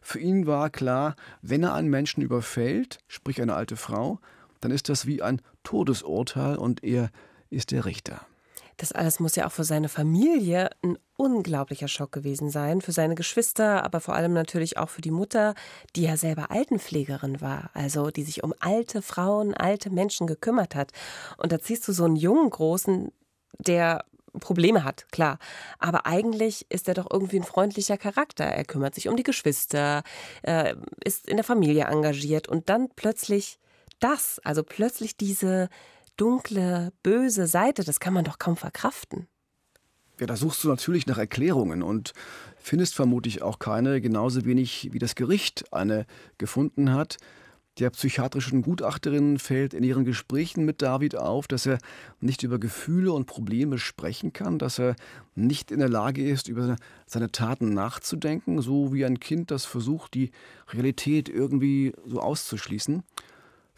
Für 0.01 0.19
ihn 0.19 0.47
war 0.47 0.69
klar, 0.69 1.15
wenn 1.41 1.63
er 1.63 1.73
einen 1.73 1.89
Menschen 1.89 2.21
überfällt, 2.21 2.99
sprich 3.07 3.41
eine 3.41 3.53
alte 3.53 3.75
Frau, 3.75 4.19
dann 4.61 4.71
ist 4.71 4.89
das 4.89 5.05
wie 5.05 5.21
ein 5.21 5.41
Todesurteil 5.63 6.57
und 6.57 6.83
er 6.83 7.09
ist 7.49 7.71
der 7.71 7.85
Richter. 7.85 8.25
Das 8.79 8.93
alles 8.93 9.19
muss 9.19 9.35
ja 9.35 9.45
auch 9.45 9.51
für 9.51 9.65
seine 9.65 9.89
Familie 9.89 10.69
ein 10.81 10.97
unglaublicher 11.17 11.89
Schock 11.89 12.13
gewesen 12.13 12.49
sein, 12.49 12.79
für 12.79 12.93
seine 12.93 13.13
Geschwister, 13.13 13.83
aber 13.83 13.99
vor 13.99 14.15
allem 14.15 14.31
natürlich 14.31 14.77
auch 14.77 14.87
für 14.87 15.01
die 15.01 15.11
Mutter, 15.11 15.53
die 15.97 16.03
ja 16.03 16.15
selber 16.15 16.49
Altenpflegerin 16.49 17.41
war, 17.41 17.71
also 17.73 18.09
die 18.09 18.23
sich 18.23 18.41
um 18.41 18.53
alte 18.61 19.01
Frauen, 19.01 19.53
alte 19.53 19.89
Menschen 19.89 20.27
gekümmert 20.27 20.75
hat. 20.75 20.93
Und 21.35 21.51
da 21.51 21.59
ziehst 21.59 21.85
du 21.89 21.91
so 21.91 22.05
einen 22.05 22.15
jungen 22.15 22.49
Großen, 22.49 23.11
der 23.57 24.05
Probleme 24.39 24.85
hat, 24.85 25.11
klar. 25.11 25.39
Aber 25.79 26.05
eigentlich 26.05 26.65
ist 26.69 26.87
er 26.87 26.93
doch 26.93 27.07
irgendwie 27.11 27.39
ein 27.39 27.43
freundlicher 27.43 27.97
Charakter. 27.97 28.45
Er 28.45 28.63
kümmert 28.63 28.95
sich 28.95 29.09
um 29.09 29.17
die 29.17 29.23
Geschwister, 29.23 30.03
äh, 30.43 30.73
ist 31.03 31.27
in 31.27 31.35
der 31.35 31.43
Familie 31.43 31.83
engagiert 31.83 32.47
und 32.47 32.69
dann 32.69 32.87
plötzlich 32.95 33.59
das, 33.99 34.39
also 34.45 34.63
plötzlich 34.63 35.17
diese 35.17 35.67
dunkle, 36.19 36.91
böse 37.03 37.47
Seite, 37.47 37.83
das 37.83 37.99
kann 37.99 38.13
man 38.13 38.25
doch 38.25 38.39
kaum 38.39 38.57
verkraften. 38.57 39.27
Ja, 40.19 40.27
da 40.27 40.35
suchst 40.35 40.63
du 40.63 40.67
natürlich 40.67 41.07
nach 41.07 41.17
Erklärungen 41.17 41.81
und 41.81 42.13
findest 42.57 42.93
vermutlich 42.93 43.41
auch 43.41 43.57
keine, 43.57 44.01
genauso 44.01 44.43
wenig 44.43 44.89
wie 44.91 44.99
das 44.99 45.15
Gericht 45.15 45.71
eine 45.71 46.05
gefunden 46.37 46.91
hat. 46.91 47.17
Der 47.79 47.91
psychiatrischen 47.91 48.61
Gutachterin 48.61 49.39
fällt 49.39 49.73
in 49.73 49.83
ihren 49.83 50.03
Gesprächen 50.03 50.65
mit 50.65 50.81
David 50.81 51.15
auf, 51.15 51.47
dass 51.47 51.65
er 51.65 51.77
nicht 52.19 52.43
über 52.43 52.59
Gefühle 52.59 53.13
und 53.13 53.25
Probleme 53.25 53.77
sprechen 53.77 54.33
kann, 54.33 54.59
dass 54.59 54.79
er 54.79 54.97
nicht 55.35 55.71
in 55.71 55.79
der 55.79 55.87
Lage 55.87 56.27
ist, 56.27 56.49
über 56.49 56.75
seine 57.05 57.31
Taten 57.31 57.73
nachzudenken, 57.73 58.61
so 58.61 58.93
wie 58.93 59.05
ein 59.05 59.21
Kind, 59.21 59.51
das 59.51 59.63
versucht, 59.63 60.13
die 60.15 60.31
Realität 60.73 61.29
irgendwie 61.29 61.93
so 62.05 62.19
auszuschließen. 62.19 63.03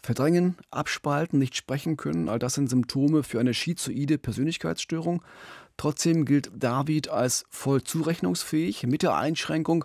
Verdrängen, 0.02 0.56
abspalten, 0.70 1.38
nicht 1.38 1.54
sprechen 1.56 1.96
können, 1.96 2.28
all 2.28 2.38
das 2.38 2.54
sind 2.54 2.68
Symptome 2.68 3.22
für 3.22 3.38
eine 3.38 3.54
schizoide 3.54 4.18
Persönlichkeitsstörung. 4.18 5.22
Trotzdem 5.76 6.24
gilt 6.24 6.50
David 6.54 7.08
als 7.08 7.44
voll 7.50 7.84
zurechnungsfähig, 7.84 8.84
mit 8.84 9.02
der 9.02 9.16
Einschränkung, 9.16 9.84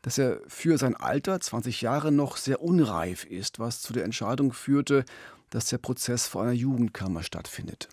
dass 0.00 0.16
er 0.16 0.40
für 0.46 0.78
sein 0.78 0.96
Alter, 0.96 1.38
20 1.38 1.82
Jahre, 1.82 2.10
noch 2.12 2.38
sehr 2.38 2.62
unreif 2.62 3.24
ist, 3.24 3.58
was 3.58 3.82
zu 3.82 3.92
der 3.92 4.04
Entscheidung 4.04 4.52
führte, 4.52 5.04
dass 5.50 5.66
der 5.66 5.78
Prozess 5.78 6.26
vor 6.26 6.42
einer 6.42 6.52
Jugendkammer 6.52 7.22
stattfindet. 7.22 7.88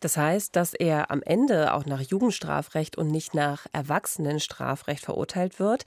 Das 0.00 0.16
heißt, 0.16 0.54
dass 0.54 0.74
er 0.74 1.10
am 1.10 1.22
Ende 1.22 1.74
auch 1.74 1.84
nach 1.84 2.00
Jugendstrafrecht 2.00 2.96
und 2.96 3.10
nicht 3.10 3.34
nach 3.34 3.66
Erwachsenenstrafrecht 3.72 5.04
verurteilt 5.04 5.58
wird. 5.58 5.84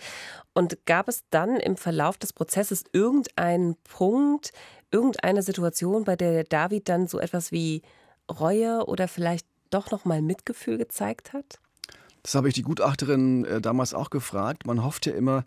Und 0.54 0.86
gab 0.86 1.08
es 1.08 1.24
dann 1.30 1.56
im 1.56 1.78
Verlauf 1.78 2.18
des 2.18 2.34
Prozesses 2.34 2.84
irgendeinen 2.92 3.76
Punkt, 3.84 4.52
irgendeine 4.92 5.44
Situation, 5.44 6.04
bei 6.04 6.16
der 6.16 6.44
David 6.44 6.90
dann 6.90 7.08
so 7.08 7.20
etwas 7.20 7.52
wie 7.52 7.82
Reue 8.30 8.86
oder 8.86 9.08
vielleicht 9.08 9.46
doch 9.70 9.92
noch 9.92 10.06
mal 10.06 10.22
Mitgefühl 10.22 10.78
gezeigt 10.78 11.34
hat? 11.34 11.60
Das 12.24 12.36
habe 12.36 12.48
ich 12.48 12.54
die 12.54 12.62
Gutachterin 12.62 13.46
äh, 13.46 13.62
damals 13.62 13.94
auch 13.94 14.10
gefragt. 14.10 14.66
Man 14.66 14.84
hofft 14.84 15.06
ja 15.06 15.14
immer 15.14 15.44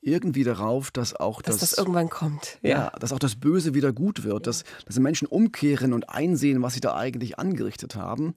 irgendwie 0.00 0.44
darauf, 0.44 0.90
dass 0.90 1.14
auch 1.14 1.42
dass 1.42 1.58
das, 1.58 1.70
das 1.70 1.78
irgendwann 1.78 2.08
kommt. 2.08 2.58
Ja. 2.62 2.70
ja. 2.70 2.92
dass 2.98 3.12
auch 3.12 3.18
das 3.18 3.36
Böse 3.36 3.74
wieder 3.74 3.92
gut 3.92 4.24
wird, 4.24 4.46
dass, 4.46 4.64
dass 4.86 4.98
Menschen 4.98 5.26
umkehren 5.26 5.92
und 5.92 6.08
einsehen, 6.10 6.62
was 6.62 6.74
sie 6.74 6.80
da 6.80 6.94
eigentlich 6.94 7.38
angerichtet 7.38 7.96
haben. 7.96 8.34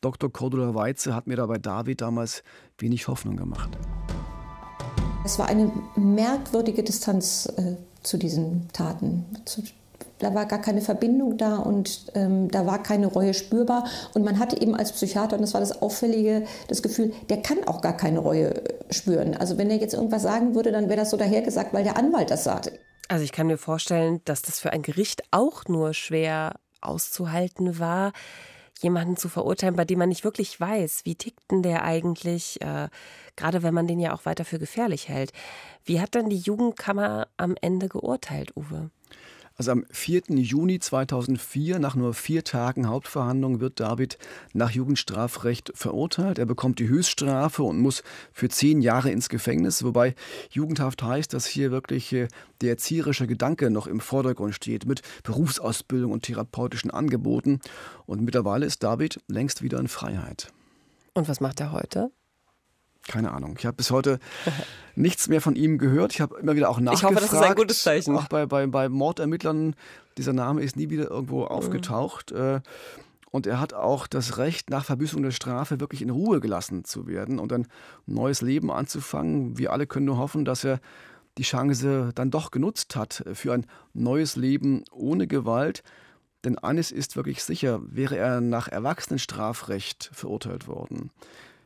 Dr. 0.00 0.32
Cordula 0.32 0.74
Weize 0.74 1.14
hat 1.14 1.26
mir 1.26 1.36
da 1.36 1.46
bei 1.46 1.58
David 1.58 2.00
damals 2.00 2.42
wenig 2.78 3.06
Hoffnung 3.08 3.36
gemacht. 3.36 3.70
Es 5.24 5.38
war 5.38 5.46
eine 5.46 5.70
merkwürdige 5.94 6.82
Distanz 6.82 7.46
äh, 7.56 7.76
zu 8.02 8.18
diesen 8.18 8.68
Taten, 8.72 9.24
zu 9.44 9.62
da 10.22 10.34
war 10.34 10.46
gar 10.46 10.60
keine 10.60 10.80
Verbindung 10.80 11.36
da 11.36 11.56
und 11.56 12.06
ähm, 12.14 12.50
da 12.50 12.66
war 12.66 12.82
keine 12.82 13.06
Reue 13.06 13.34
spürbar. 13.34 13.84
Und 14.14 14.24
man 14.24 14.38
hatte 14.38 14.60
eben 14.60 14.74
als 14.74 14.92
Psychiater, 14.92 15.36
und 15.36 15.42
das 15.42 15.54
war 15.54 15.60
das 15.60 15.82
Auffällige, 15.82 16.44
das 16.68 16.82
Gefühl, 16.82 17.12
der 17.28 17.42
kann 17.42 17.58
auch 17.66 17.80
gar 17.80 17.96
keine 17.96 18.20
Reue 18.20 18.54
äh, 18.54 18.92
spüren. 18.92 19.36
Also 19.36 19.58
wenn 19.58 19.70
er 19.70 19.76
jetzt 19.76 19.94
irgendwas 19.94 20.22
sagen 20.22 20.54
würde, 20.54 20.72
dann 20.72 20.88
wäre 20.88 21.00
das 21.00 21.10
so 21.10 21.16
dahergesagt, 21.16 21.72
weil 21.74 21.84
der 21.84 21.96
Anwalt 21.96 22.30
das 22.30 22.44
sagte. 22.44 22.78
Also 23.08 23.24
ich 23.24 23.32
kann 23.32 23.46
mir 23.46 23.58
vorstellen, 23.58 24.20
dass 24.24 24.42
das 24.42 24.60
für 24.60 24.72
ein 24.72 24.82
Gericht 24.82 25.22
auch 25.32 25.64
nur 25.66 25.92
schwer 25.92 26.54
auszuhalten 26.80 27.78
war, 27.78 28.12
jemanden 28.80 29.16
zu 29.16 29.28
verurteilen, 29.28 29.76
bei 29.76 29.84
dem 29.84 29.98
man 29.98 30.08
nicht 30.08 30.24
wirklich 30.24 30.58
weiß, 30.58 31.02
wie 31.04 31.14
tickt 31.14 31.50
denn 31.50 31.62
der 31.62 31.84
eigentlich, 31.84 32.60
äh, 32.62 32.88
gerade 33.36 33.62
wenn 33.62 33.74
man 33.74 33.86
den 33.86 34.00
ja 34.00 34.14
auch 34.14 34.24
weiter 34.24 34.44
für 34.44 34.58
gefährlich 34.58 35.08
hält. 35.08 35.32
Wie 35.84 36.00
hat 36.00 36.14
dann 36.14 36.28
die 36.28 36.38
Jugendkammer 36.38 37.28
am 37.36 37.54
Ende 37.60 37.88
geurteilt, 37.88 38.56
Uwe? 38.56 38.90
Also 39.56 39.72
am 39.72 39.84
4. 39.90 40.22
Juni 40.30 40.78
2004, 40.78 41.78
nach 41.78 41.94
nur 41.94 42.14
vier 42.14 42.44
Tagen 42.44 42.88
Hauptverhandlung, 42.88 43.60
wird 43.60 43.80
David 43.80 44.18
nach 44.52 44.70
Jugendstrafrecht 44.70 45.72
verurteilt. 45.74 46.38
Er 46.38 46.46
bekommt 46.46 46.78
die 46.78 46.88
Höchststrafe 46.88 47.62
und 47.62 47.78
muss 47.78 48.02
für 48.32 48.48
zehn 48.48 48.80
Jahre 48.80 49.10
ins 49.10 49.28
Gefängnis, 49.28 49.84
wobei 49.84 50.14
Jugendhaft 50.50 51.02
heißt, 51.02 51.32
dass 51.34 51.46
hier 51.46 51.70
wirklich 51.70 52.12
äh, 52.12 52.28
der 52.60 52.70
erzieherische 52.70 53.26
Gedanke 53.26 53.70
noch 53.70 53.86
im 53.86 54.00
Vordergrund 54.00 54.54
steht, 54.54 54.86
mit 54.86 55.02
Berufsausbildung 55.22 56.12
und 56.12 56.22
therapeutischen 56.22 56.90
Angeboten. 56.90 57.60
Und 58.06 58.22
mittlerweile 58.22 58.66
ist 58.66 58.82
David 58.82 59.20
längst 59.28 59.62
wieder 59.62 59.78
in 59.78 59.88
Freiheit. 59.88 60.52
Und 61.14 61.28
was 61.28 61.40
macht 61.40 61.60
er 61.60 61.72
heute? 61.72 62.10
Keine 63.08 63.32
Ahnung. 63.32 63.56
Ich 63.58 63.66
habe 63.66 63.76
bis 63.76 63.90
heute 63.90 64.18
nichts 64.94 65.28
mehr 65.28 65.40
von 65.40 65.56
ihm 65.56 65.78
gehört. 65.78 66.12
Ich 66.12 66.20
habe 66.20 66.38
immer 66.38 66.54
wieder 66.56 66.70
auch 66.70 66.80
nachgefragt. 66.80 67.12
Ich 67.14 67.20
hoffe, 67.22 67.32
das 67.32 67.40
ist 67.40 67.48
ein 67.48 67.54
gutes 67.56 67.82
Zeichen. 67.82 68.16
Auch 68.16 68.28
bei, 68.28 68.46
bei, 68.46 68.66
bei 68.66 68.88
Mordermittlern, 68.88 69.74
dieser 70.16 70.32
Name 70.32 70.62
ist 70.62 70.76
nie 70.76 70.90
wieder 70.90 71.10
irgendwo 71.10 71.40
mhm. 71.40 71.48
aufgetaucht. 71.48 72.32
Mhm. 72.32 72.62
Und 73.32 73.46
er 73.46 73.58
hat 73.58 73.72
auch 73.72 74.06
das 74.06 74.36
Recht, 74.36 74.68
nach 74.68 74.84
Verbüßung 74.84 75.22
der 75.22 75.30
Strafe 75.30 75.80
wirklich 75.80 76.02
in 76.02 76.10
Ruhe 76.10 76.40
gelassen 76.40 76.84
zu 76.84 77.06
werden 77.06 77.38
und 77.38 77.50
ein 77.52 77.66
neues 78.06 78.42
Leben 78.42 78.70
anzufangen. 78.70 79.56
Wir 79.56 79.72
alle 79.72 79.86
können 79.86 80.04
nur 80.04 80.18
hoffen, 80.18 80.44
dass 80.44 80.64
er 80.64 80.80
die 81.38 81.44
Chance 81.44 82.10
dann 82.14 82.30
doch 82.30 82.50
genutzt 82.50 82.94
hat 82.94 83.24
für 83.32 83.54
ein 83.54 83.66
neues 83.94 84.36
Leben 84.36 84.84
ohne 84.92 85.26
Gewalt. 85.26 85.82
Denn 86.44 86.58
eines 86.58 86.90
ist 86.90 87.16
wirklich 87.16 87.42
sicher, 87.42 87.80
wäre 87.84 88.16
er 88.16 88.42
nach 88.42 88.68
Erwachsenenstrafrecht 88.68 90.10
verurteilt 90.12 90.66
worden, 90.66 91.10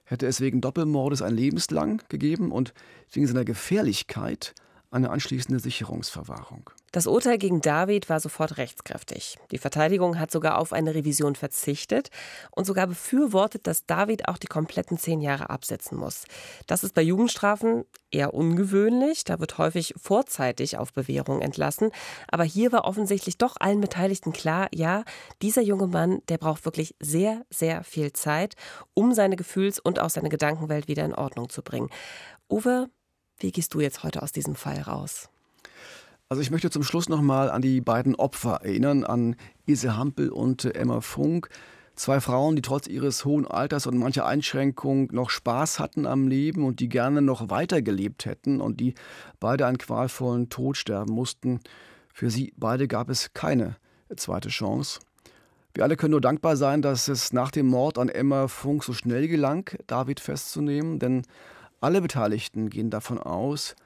hätte 0.07 0.27
es 0.27 0.41
wegen 0.41 0.61
Doppelmordes 0.61 1.21
ein 1.21 1.35
lebenslang 1.35 2.03
gegeben 2.09 2.51
und 2.51 2.73
wegen 3.13 3.27
seiner 3.27 3.45
Gefährlichkeit 3.45 4.55
eine 4.91 5.11
anschließende 5.11 5.61
Sicherungsverwahrung. 5.61 6.71
Das 6.93 7.07
Urteil 7.07 7.37
gegen 7.37 7.61
David 7.61 8.09
war 8.09 8.21
sofort 8.21 8.57
rechtskräftig. 8.57 9.37
Die 9.51 9.59
Verteidigung 9.59 10.19
hat 10.19 10.31
sogar 10.31 10.59
auf 10.59 10.73
eine 10.73 10.95
Revision 10.95 11.35
verzichtet 11.35 12.11
und 12.53 12.65
sogar 12.65 12.87
befürwortet, 12.87 13.67
dass 13.67 13.87
David 13.87 14.29
auch 14.29 14.39
die 14.39 14.47
kompletten 14.47 14.97
zehn 14.97 15.21
Jahre 15.21 15.51
absetzen 15.51 15.99
muss. 15.99 16.25
Das 16.67 16.85
ist 16.85 16.95
bei 16.95 17.03
Jugendstrafen 17.03 17.85
eher 18.11 18.35
ungewöhnlich. 18.35 19.25
Da 19.25 19.41
wird 19.41 19.59
häufig 19.59 19.95
vorzeitig 20.01 20.79
auf 20.79 20.93
Bewährung 20.93 21.43
entlassen. 21.43 21.91
Aber 22.29 22.45
hier 22.45 22.73
war 22.73 22.85
offensichtlich 22.85 23.37
doch 23.37 23.57
allen 23.59 23.81
Beteiligten 23.81 24.33
klar, 24.33 24.69
ja, 24.73 25.05
dieser 25.43 25.63
junge 25.63 25.89
Mann, 25.89 26.23
der 26.29 26.39
braucht 26.39 26.65
wirklich 26.65 26.95
sehr, 27.01 27.45
sehr 27.51 27.85
viel 27.85 28.13
Zeit, 28.13 28.55
um 28.95 29.13
seine 29.13 29.37
Gefühls- 29.37 29.81
und 29.81 29.99
auch 29.99 30.11
seine 30.11 30.29
Gedankenwelt 30.29 30.89
wieder 30.89 31.05
in 31.05 31.15
Ordnung 31.15 31.51
zu 31.51 31.63
bringen. 31.63 31.91
Uwe, 32.49 32.89
wie 33.39 33.53
gehst 33.53 33.75
du 33.75 33.81
jetzt 33.81 34.03
heute 34.03 34.23
aus 34.23 34.33
diesem 34.33 34.55
Fall 34.55 34.81
raus? 34.81 35.29
Also 36.29 36.43
ich 36.43 36.51
möchte 36.51 36.71
zum 36.71 36.83
Schluss 36.83 37.09
nochmal 37.09 37.51
an 37.51 37.63
die 37.63 37.81
beiden 37.81 38.17
Opfer 38.17 38.59
erinnern, 38.65 39.05
an 39.05 39.37
Ise 39.65 39.97
Hampel 39.97 40.31
und 40.31 40.65
Emma 40.65 41.01
Funk. 41.01 41.49
Zwei 41.95 42.21
Frauen, 42.21 42.57
die 42.57 42.63
trotz 42.63 42.89
ihres 42.89 43.25
hohen 43.25 43.47
Alters 43.47 43.87
und 43.87 43.97
mancher 43.97 44.27
Einschränkung 44.27 45.09
noch 45.13 45.31
Spaß 45.31 45.79
hatten 45.79 46.05
am 46.05 46.27
Leben 46.27 46.65
und 46.65 46.81
die 46.81 46.89
gerne 46.89 47.23
noch 47.23 47.49
weitergelebt 47.49 48.27
hätten 48.27 48.61
und 48.61 48.81
die 48.81 48.95
beide 49.39 49.67
einen 49.67 49.79
qualvollen 49.79 50.49
Tod 50.49 50.77
sterben 50.77 51.15
mussten. 51.15 51.61
Für 52.13 52.29
sie 52.29 52.53
beide 52.57 52.89
gab 52.89 53.09
es 53.09 53.33
keine 53.33 53.77
zweite 54.17 54.49
Chance. 54.49 54.99
Wir 55.75 55.85
alle 55.85 55.97
können 55.97 56.11
nur 56.11 56.21
dankbar 56.21 56.57
sein, 56.57 56.83
dass 56.83 57.07
es 57.07 57.33
nach 57.33 57.53
dem 57.53 57.69
Mord 57.69 57.99
an 57.99 58.09
Emma 58.09 58.49
Funk 58.49 58.83
so 58.83 58.95
schnell 58.95 59.29
gelang, 59.29 59.71
David 59.87 60.19
festzunehmen, 60.19 60.99
denn 60.99 61.23
alle 61.81 62.01
Beteiligten 62.01 62.69
gehen 62.69 62.91
davon 62.91 63.19
aus, 63.19 63.77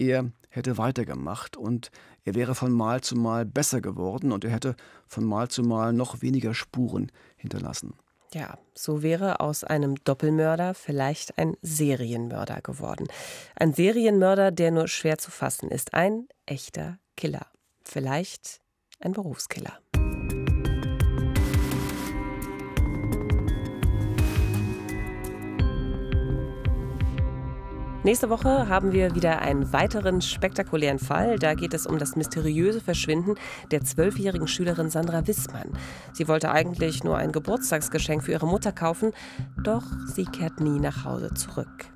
er 0.00 0.32
hätte 0.48 0.78
weitergemacht 0.78 1.56
und 1.56 1.90
er 2.24 2.34
wäre 2.34 2.54
von 2.54 2.72
Mal 2.72 3.02
zu 3.02 3.16
Mal 3.16 3.44
besser 3.44 3.80
geworden 3.80 4.32
und 4.32 4.44
er 4.44 4.50
hätte 4.50 4.74
von 5.06 5.24
Mal 5.24 5.48
zu 5.48 5.62
Mal 5.62 5.92
noch 5.92 6.22
weniger 6.22 6.54
Spuren 6.54 7.12
hinterlassen. 7.36 7.94
Ja, 8.32 8.58
so 8.74 9.02
wäre 9.02 9.40
aus 9.40 9.64
einem 9.64 9.96
Doppelmörder 10.04 10.74
vielleicht 10.74 11.36
ein 11.36 11.56
Serienmörder 11.62 12.60
geworden. 12.62 13.08
Ein 13.56 13.74
Serienmörder, 13.74 14.52
der 14.52 14.70
nur 14.70 14.88
schwer 14.88 15.18
zu 15.18 15.30
fassen 15.30 15.68
ist. 15.68 15.94
Ein 15.94 16.28
echter 16.46 16.98
Killer. 17.16 17.46
Vielleicht 17.82 18.60
ein 19.00 19.12
Berufskiller. 19.12 19.80
Nächste 28.02 28.30
Woche 28.30 28.66
haben 28.70 28.92
wir 28.92 29.14
wieder 29.14 29.42
einen 29.42 29.74
weiteren 29.74 30.22
spektakulären 30.22 30.98
Fall. 30.98 31.38
Da 31.38 31.52
geht 31.52 31.74
es 31.74 31.86
um 31.86 31.98
das 31.98 32.16
mysteriöse 32.16 32.80
Verschwinden 32.80 33.34
der 33.70 33.82
zwölfjährigen 33.82 34.48
Schülerin 34.48 34.88
Sandra 34.88 35.26
Wissmann. 35.26 35.68
Sie 36.14 36.26
wollte 36.26 36.50
eigentlich 36.50 37.04
nur 37.04 37.18
ein 37.18 37.30
Geburtstagsgeschenk 37.30 38.24
für 38.24 38.32
ihre 38.32 38.46
Mutter 38.46 38.72
kaufen, 38.72 39.12
doch 39.62 39.84
sie 40.06 40.24
kehrt 40.24 40.60
nie 40.60 40.80
nach 40.80 41.04
Hause 41.04 41.34
zurück. 41.34 41.90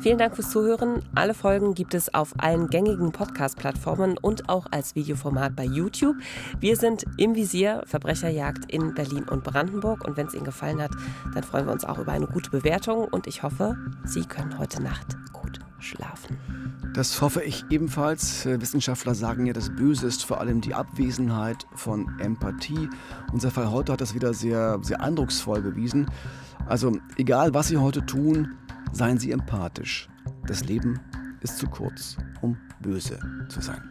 Vielen 0.00 0.18
Dank 0.18 0.36
fürs 0.36 0.50
Zuhören. 0.50 1.02
Alle 1.14 1.34
Folgen 1.34 1.74
gibt 1.74 1.94
es 1.94 2.14
auf 2.14 2.34
allen 2.38 2.68
gängigen 2.68 3.12
Podcast-Plattformen 3.12 4.16
und 4.16 4.48
auch 4.48 4.66
als 4.70 4.94
Videoformat 4.94 5.56
bei 5.56 5.64
YouTube. 5.64 6.16
Wir 6.60 6.76
sind 6.76 7.04
im 7.16 7.34
Visier 7.34 7.82
Verbrecherjagd 7.86 8.70
in 8.72 8.94
Berlin 8.94 9.24
und 9.28 9.44
Brandenburg. 9.44 10.06
Und 10.06 10.16
wenn 10.16 10.26
es 10.26 10.34
Ihnen 10.34 10.44
gefallen 10.44 10.80
hat, 10.80 10.92
dann 11.34 11.42
freuen 11.42 11.66
wir 11.66 11.72
uns 11.72 11.84
auch 11.84 11.98
über 11.98 12.12
eine 12.12 12.26
gute 12.26 12.50
Bewertung. 12.50 13.04
Und 13.04 13.26
ich 13.26 13.42
hoffe, 13.42 13.76
Sie 14.04 14.24
können 14.24 14.58
heute 14.58 14.82
Nacht 14.82 15.16
gut 15.32 15.58
schlafen. 15.78 16.38
Das 16.94 17.20
hoffe 17.20 17.42
ich 17.42 17.64
ebenfalls. 17.70 18.46
Wissenschaftler 18.46 19.14
sagen 19.14 19.46
ja, 19.46 19.52
das 19.52 19.70
Böse 19.70 20.06
ist 20.06 20.24
vor 20.24 20.40
allem 20.40 20.60
die 20.60 20.74
Abwesenheit 20.74 21.66
von 21.74 22.08
Empathie. 22.18 22.88
Unser 23.32 23.50
Fall 23.50 23.70
heute 23.70 23.92
hat 23.92 24.00
das 24.00 24.14
wieder 24.14 24.34
sehr, 24.34 24.78
sehr 24.82 25.00
eindrucksvoll 25.00 25.60
bewiesen. 25.60 26.10
Also 26.66 26.96
egal, 27.16 27.54
was 27.54 27.68
Sie 27.68 27.76
heute 27.76 28.04
tun, 28.04 28.56
Seien 28.92 29.18
Sie 29.18 29.32
empathisch. 29.32 30.08
Das 30.46 30.64
Leben 30.64 31.00
ist 31.40 31.58
zu 31.58 31.66
kurz, 31.66 32.16
um 32.40 32.56
böse 32.80 33.18
zu 33.48 33.60
sein. 33.60 33.82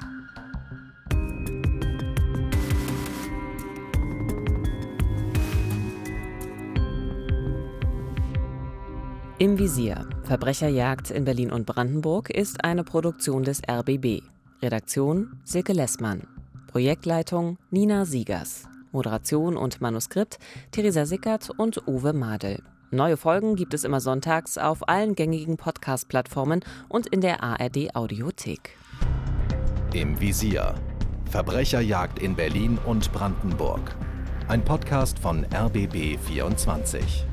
Im 9.39 9.59
Visier. 9.59 10.09
Verbrecherjagd 10.23 11.11
in 11.11 11.23
Berlin 11.23 11.51
und 11.51 11.67
Brandenburg 11.67 12.31
ist 12.31 12.63
eine 12.63 12.83
Produktion 12.83 13.43
des 13.43 13.61
RBB. 13.69 14.23
Redaktion 14.63 15.39
Silke 15.43 15.73
Lessmann. 15.73 16.23
Projektleitung 16.65 17.59
Nina 17.69 18.05
Siegers. 18.05 18.67
Moderation 18.91 19.55
und 19.55 19.79
Manuskript 19.79 20.39
Theresa 20.71 21.05
Sickert 21.05 21.51
und 21.51 21.87
Uwe 21.87 22.13
Madel. 22.13 22.63
Neue 22.89 23.17
Folgen 23.17 23.57
gibt 23.57 23.73
es 23.73 23.83
immer 23.83 23.99
sonntags 23.99 24.57
auf 24.57 24.87
allen 24.87 25.13
gängigen 25.13 25.57
Podcast-Plattformen 25.57 26.61
und 26.87 27.05
in 27.07 27.19
der 27.19 27.43
ARD 27.43 27.93
Audiothek. 27.95 28.77
Im 29.93 30.21
Visier. 30.21 30.73
Verbrecherjagd 31.29 32.19
in 32.19 32.33
Berlin 32.33 32.77
und 32.85 33.11
Brandenburg. 33.11 33.93
Ein 34.47 34.63
Podcast 34.63 35.19
von 35.19 35.45
RBB 35.53 36.17
24. 36.17 37.26